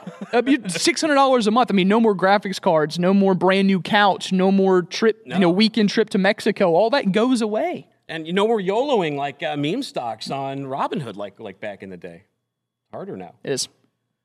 [0.69, 1.71] six hundred dollars a month.
[1.71, 5.39] I mean, no more graphics cards, no more brand new couch, no more trip, you
[5.39, 6.73] know, weekend trip to Mexico.
[6.73, 7.89] All that goes away.
[8.09, 11.91] And you know we're YOLOing like uh, meme stocks on Robinhood, like like back in
[11.91, 12.25] the day.
[12.93, 13.35] Harder now.
[13.43, 13.69] It is.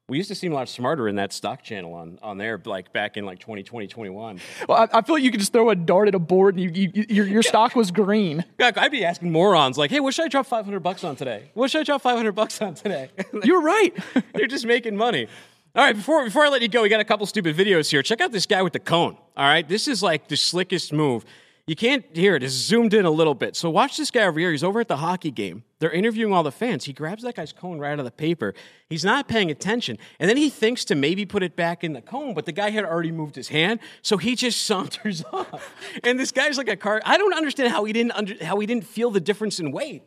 [0.09, 2.91] We used to seem a lot smarter in that stock channel on, on there, like
[2.91, 4.39] back in like 2020, 21.
[4.67, 6.63] Well, I, I feel like you could just throw a dart at a board and
[6.75, 8.43] you, you, your your stock was green.
[8.59, 11.51] Yeah, I'd be asking morons like, "Hey, what should I drop 500 bucks on today?
[11.53, 13.09] What should I drop 500 bucks on today?"
[13.43, 13.95] You're right.
[14.35, 15.27] You're just making money.
[15.75, 18.01] All right, before before I let you go, we got a couple stupid videos here.
[18.01, 19.15] Check out this guy with the cone.
[19.37, 21.23] All right, this is like the slickest move.
[21.69, 22.41] You can't hear it.
[22.41, 23.55] It's zoomed in a little bit.
[23.55, 24.49] So watch this guy over here.
[24.49, 25.63] He's over at the hockey game.
[25.77, 26.85] They're interviewing all the fans.
[26.85, 28.55] He grabs that guy's cone right out of the paper.
[28.89, 29.99] He's not paying attention.
[30.19, 32.71] And then he thinks to maybe put it back in the cone, but the guy
[32.71, 35.75] had already moved his hand, so he just saunters off.
[36.03, 37.03] And this guy's like a car.
[37.05, 40.01] I don't understand how he didn't under, how he didn't feel the difference in weight.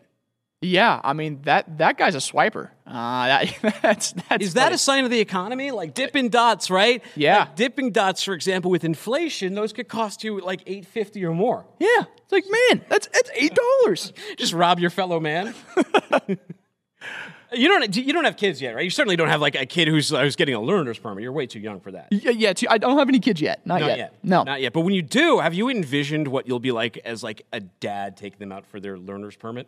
[0.63, 2.71] Yeah, I mean that that guy's a swiper.
[2.87, 4.75] Uh, that, that's that's Is that funny.
[4.77, 5.71] a sign of the economy?
[5.73, 7.03] Like Dippin' Dots, right?
[7.17, 7.41] Yeah.
[7.41, 11.35] Like Dippin' Dots, for example, with inflation, those could cost you like eight fifty or
[11.35, 11.67] more.
[11.81, 11.89] yeah?
[11.99, 14.13] It's like man, that's that's eight dollars.
[14.37, 15.53] Just rob your fellow man.
[17.53, 17.97] you don't.
[17.97, 18.85] You don't have kids yet, right?
[18.85, 21.23] You certainly don't have like a kid who's who's getting a learner's permit.
[21.23, 22.09] You're way too young for that.
[22.11, 22.53] Yeah, yeah.
[22.55, 23.67] too- I don't have any kids yet.
[23.67, 23.99] Not, Not yet.
[23.99, 24.15] yet.
[24.23, 24.43] No.
[24.45, 24.73] Not yet.
[24.73, 28.17] But when you do, have you envisioned what you'll be like as like a dad
[28.17, 29.67] taking them out for their learner's permit?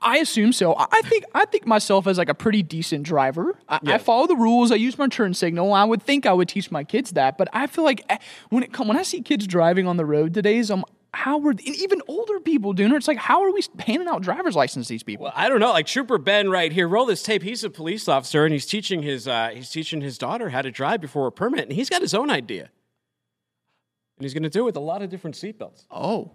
[0.00, 0.74] I assume so.
[0.78, 3.58] I think I think myself as like a pretty decent driver.
[3.68, 3.80] I.
[3.86, 4.72] I follow the rules.
[4.72, 5.72] I use my turn signal.
[5.72, 8.18] I would think I would teach my kids that, but I feel like eh,
[8.48, 11.54] when it come when I see kids driving on the road today, I'm how are
[11.64, 12.96] even older people doing it?
[12.96, 15.24] It's like how are we handing out driver's license to these people?
[15.24, 15.70] Well, I don't know.
[15.70, 17.42] Like Trooper Ben right here, roll this tape.
[17.42, 20.70] He's a police officer and he's teaching his uh, he's teaching his daughter how to
[20.70, 24.60] drive before a permit, and he's got his own idea, and he's going to do
[24.60, 25.84] it with a lot of different seatbelts.
[25.90, 26.30] oh,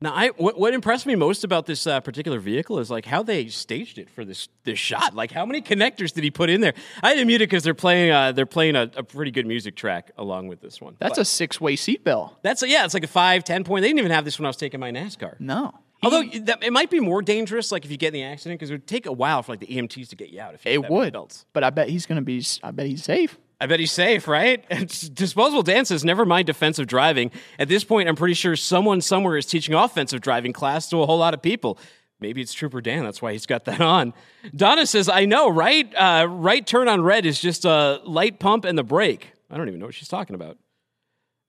[0.00, 3.22] Now, I what, what impressed me most about this uh, particular vehicle is like how
[3.22, 5.14] they staged it for this this shot.
[5.14, 6.74] Like how many connectors did he put in there?
[7.02, 9.46] I had to mute it because they're playing uh, they're playing a, a pretty good
[9.46, 10.96] music track along with this one.
[10.98, 12.32] that's But a six way seatbelt.
[12.42, 13.82] that's a, yeah, it's like a five ten point.
[13.82, 15.40] They didn't even have this when I was taking my NASCAR.
[15.40, 15.72] No.
[16.02, 18.68] Although that, it might be more dangerous, like if you get in the accident, because
[18.70, 20.54] it would take a while for like the EMTs to get you out.
[20.54, 21.46] If you It would, belts.
[21.54, 22.44] but I bet he's gonna be.
[22.62, 23.38] I bet he's safe.
[23.60, 24.68] I bet he's safe, right?
[25.14, 27.30] Disposable dances, never mind defensive driving.
[27.58, 31.06] At this point, I'm pretty sure someone somewhere is teaching offensive driving class to a
[31.06, 31.78] whole lot of people.
[32.20, 33.04] Maybe it's Trooper Dan.
[33.04, 34.14] That's why he's got that on.
[34.54, 35.92] Donna says, I know, right?
[35.94, 39.32] Uh, right turn on red is just a light pump and the brake.
[39.50, 40.58] I don't even know what she's talking about.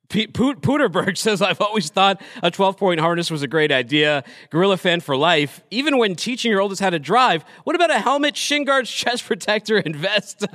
[0.09, 4.23] Poot- Pooterberg says, I've always thought a 12 point harness was a great idea.
[4.49, 5.61] Gorilla fan for life.
[5.69, 9.25] Even when teaching your oldest how to drive, what about a helmet, shin guards, chest
[9.25, 10.45] protector, and vest?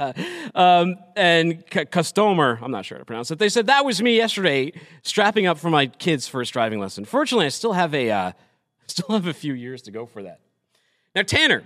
[0.55, 3.38] um, and c- customer, I'm not sure how to pronounce it.
[3.38, 4.72] They said, That was me yesterday,
[5.03, 7.05] strapping up for my kid's first driving lesson.
[7.05, 8.32] Fortunately, I still have a, uh,
[8.86, 10.40] still have a few years to go for that.
[11.14, 11.64] Now, Tanner,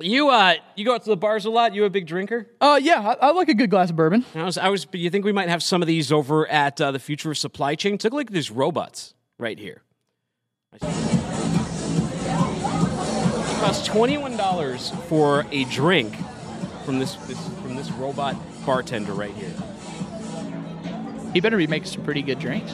[0.00, 1.74] you, uh, you go out to the bars a lot.
[1.74, 2.48] You a big drinker?
[2.60, 4.24] Uh, yeah, I, I like a good glass of bourbon.
[4.34, 4.86] I was, I was.
[4.92, 7.74] You think we might have some of these over at uh, the Future of Supply
[7.74, 7.96] Chain?
[7.98, 9.82] Take a look at these robots right here.
[10.72, 10.80] It
[13.60, 16.14] costs twenty-one dollars for a drink
[16.84, 18.36] from this, this from this robot
[18.66, 19.54] bartender right here.
[21.32, 22.72] He better be making some pretty good drinks.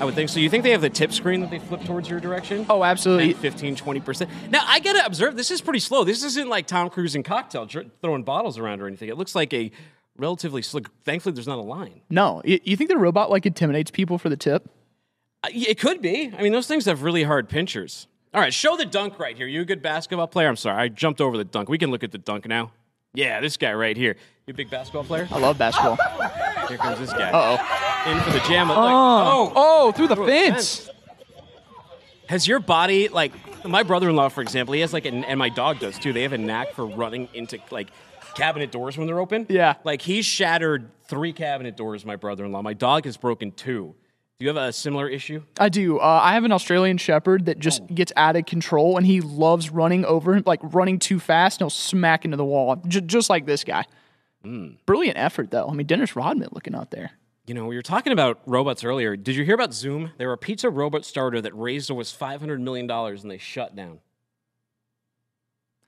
[0.00, 0.38] I would think so.
[0.38, 2.64] You think they have the tip screen that they flip towards your direction?
[2.70, 3.32] Oh, absolutely.
[3.32, 4.28] 10, 15, 20%.
[4.50, 6.04] Now, I got to observe, this is pretty slow.
[6.04, 9.08] This isn't like Tom Cruise in Cocktail dr- throwing bottles around or anything.
[9.08, 9.72] It looks like a
[10.16, 10.86] relatively slick.
[11.04, 12.00] Thankfully, there's not a line.
[12.10, 14.68] No, you, you think the robot like intimidates people for the tip?
[15.42, 16.32] Uh, It could be.
[16.36, 18.06] I mean, those things have really hard pinchers.
[18.34, 19.46] All right, show the dunk right here.
[19.48, 20.48] You a good basketball player?
[20.48, 21.68] I'm sorry, I jumped over the dunk.
[21.68, 22.72] We can look at the dunk now.
[23.14, 24.16] Yeah, this guy right here.
[24.46, 25.26] You a big basketball player?
[25.32, 25.96] I love basketball.
[26.68, 27.30] Here comes this guy.
[27.30, 27.87] Uh oh.
[28.08, 28.68] In for the jam.
[28.68, 28.78] Look.
[28.78, 30.88] Oh, oh, through the Through a fence.
[32.28, 33.32] Has your body like
[33.66, 34.74] my brother-in-law, for example?
[34.74, 36.12] He has like, an, and my dog does too.
[36.12, 37.88] They have a knack for running into like
[38.34, 39.46] cabinet doors when they're open.
[39.48, 39.74] Yeah.
[39.84, 42.04] Like he shattered three cabinet doors.
[42.04, 42.62] My brother-in-law.
[42.62, 43.94] My dog has broken two.
[44.38, 45.42] Do you have a similar issue?
[45.58, 45.98] I do.
[45.98, 49.68] Uh, I have an Australian Shepherd that just gets out of control, and he loves
[49.68, 53.46] running over, like running too fast, and he'll smack into the wall, J- just like
[53.46, 53.84] this guy.
[54.86, 55.68] Brilliant effort, though.
[55.68, 57.10] I mean, Dennis Rodman looking out there.
[57.48, 59.16] You know, we were talking about robots earlier.
[59.16, 60.12] Did you hear about Zume?
[60.18, 63.38] They were a pizza robot starter that raised almost five hundred million dollars, and they
[63.38, 64.00] shut down.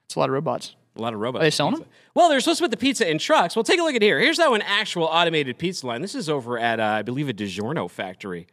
[0.06, 0.74] It's a lot of robots.
[0.96, 1.42] A lot of robots.
[1.42, 1.90] Are they selling pizza.
[2.14, 3.54] Well, they're supposed to put the pizza in trucks.
[3.54, 4.18] Well, take a look at here.
[4.18, 6.00] Here's how an actual automated pizza line.
[6.00, 8.46] This is over at, uh, I believe, a DiGiorno factory.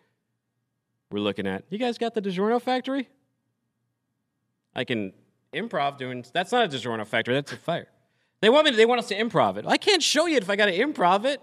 [1.10, 1.64] We're looking at.
[1.70, 3.08] You guys got the DiGiorno factory?
[4.76, 5.14] I can
[5.54, 6.26] improv doing.
[6.34, 7.36] That's not a DiGiorno factory.
[7.36, 7.88] That's a fire.
[8.42, 8.72] They want me.
[8.72, 9.66] To, they want us to improv it.
[9.66, 11.42] I can't show you it if I got to improv it.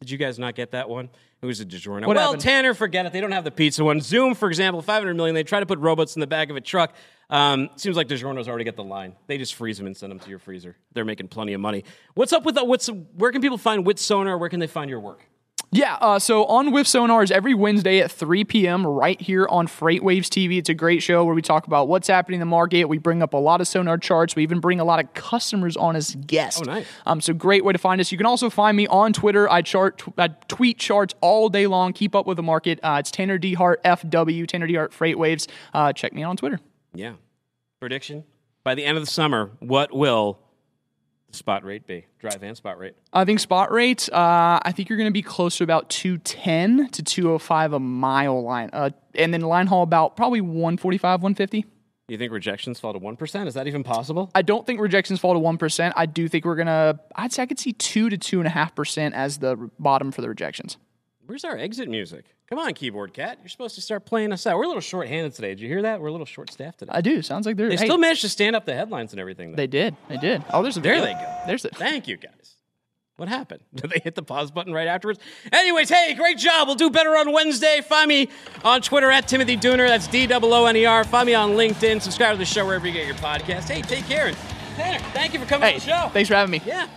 [0.00, 1.10] Did you guys not get that one?
[1.42, 2.06] It was a DiGiorno.
[2.06, 2.40] What well, happened?
[2.40, 3.12] Tanner, forget it.
[3.12, 4.00] They don't have the pizza one.
[4.00, 5.34] Zume, for example, 500 million.
[5.34, 6.94] They try to put robots in the back of a truck.
[7.28, 9.14] Um, seems like DiGiorno's already got the line.
[9.26, 10.74] They just freeze them and send them to your freezer.
[10.94, 11.84] They're making plenty of money.
[12.14, 14.40] What's up with the, what's where can people find WithSONAR?
[14.40, 15.26] Where can they find your work?
[15.72, 18.84] Yeah, uh, so on WithSONARs every Wednesday at 3 p.m.
[18.84, 20.58] right here on FreightWaves TV.
[20.58, 22.86] It's a great show where we talk about what's happening in the market.
[22.86, 24.34] We bring up a lot of sonar charts.
[24.34, 26.60] We even bring a lot of customers on as guests.
[26.60, 26.86] Oh, nice.
[27.06, 28.10] Um, so great way to find us.
[28.10, 29.48] You can also find me on Twitter.
[29.48, 31.92] I chart, tw- I tweet charts all day long.
[31.92, 32.80] Keep up with the market.
[32.82, 35.48] Uh, it's Tanner DeHart FW, Tanner D Hart FreightWaves.
[35.72, 36.58] Uh, check me out on Twitter.
[36.94, 37.12] Yeah.
[37.78, 38.24] Prediction
[38.64, 40.38] by the end of the summer, what will
[41.32, 42.06] spot rate be?
[42.18, 42.94] Drive and spot rate.
[43.12, 44.08] I think spot rate.
[44.12, 48.42] Uh, I think you're going to be close to about 210 to 205 a mile
[48.42, 51.64] line, uh, and then line haul about probably 145, 150.
[52.08, 53.46] You think rejections fall to one percent?
[53.46, 54.32] Is that even possible?
[54.34, 55.94] I don't think rejections fall to one percent.
[55.96, 56.98] I do think we're gonna.
[57.14, 60.10] I'd say I could see two to two and a half percent as the bottom
[60.10, 60.76] for the rejections.
[61.30, 62.24] Where's our exit music?
[62.48, 63.38] Come on, keyboard cat.
[63.40, 64.56] You're supposed to start playing us out.
[64.58, 65.50] We're a little short-handed today.
[65.50, 66.00] Did you hear that?
[66.00, 66.90] We're a little short-staffed today.
[66.92, 67.22] I do.
[67.22, 67.68] Sounds like they're.
[67.68, 69.52] they hey, still managed to stand up the headlines and everything.
[69.52, 69.56] Though.
[69.58, 69.94] They did.
[70.08, 70.42] They did.
[70.52, 71.06] Oh, there's a There video.
[71.06, 71.36] they go.
[71.46, 71.76] There's it.
[71.76, 72.56] Thank you, guys.
[73.16, 73.60] What happened?
[73.72, 75.20] Did they hit the pause button right afterwards?
[75.52, 76.66] Anyways, hey, great job.
[76.66, 77.80] We'll do better on Wednesday.
[77.80, 78.28] Find me
[78.64, 79.86] on Twitter at Timothy Dooner.
[79.86, 81.04] That's D O O N E R.
[81.04, 82.02] Find me on LinkedIn.
[82.02, 83.68] Subscribe to the show wherever you get your podcast.
[83.68, 84.26] Hey, take care.
[84.26, 84.36] And
[84.74, 86.10] Tanner, thank you for coming Hey, on the show.
[86.12, 86.60] thanks for having me.
[86.66, 86.88] Yeah.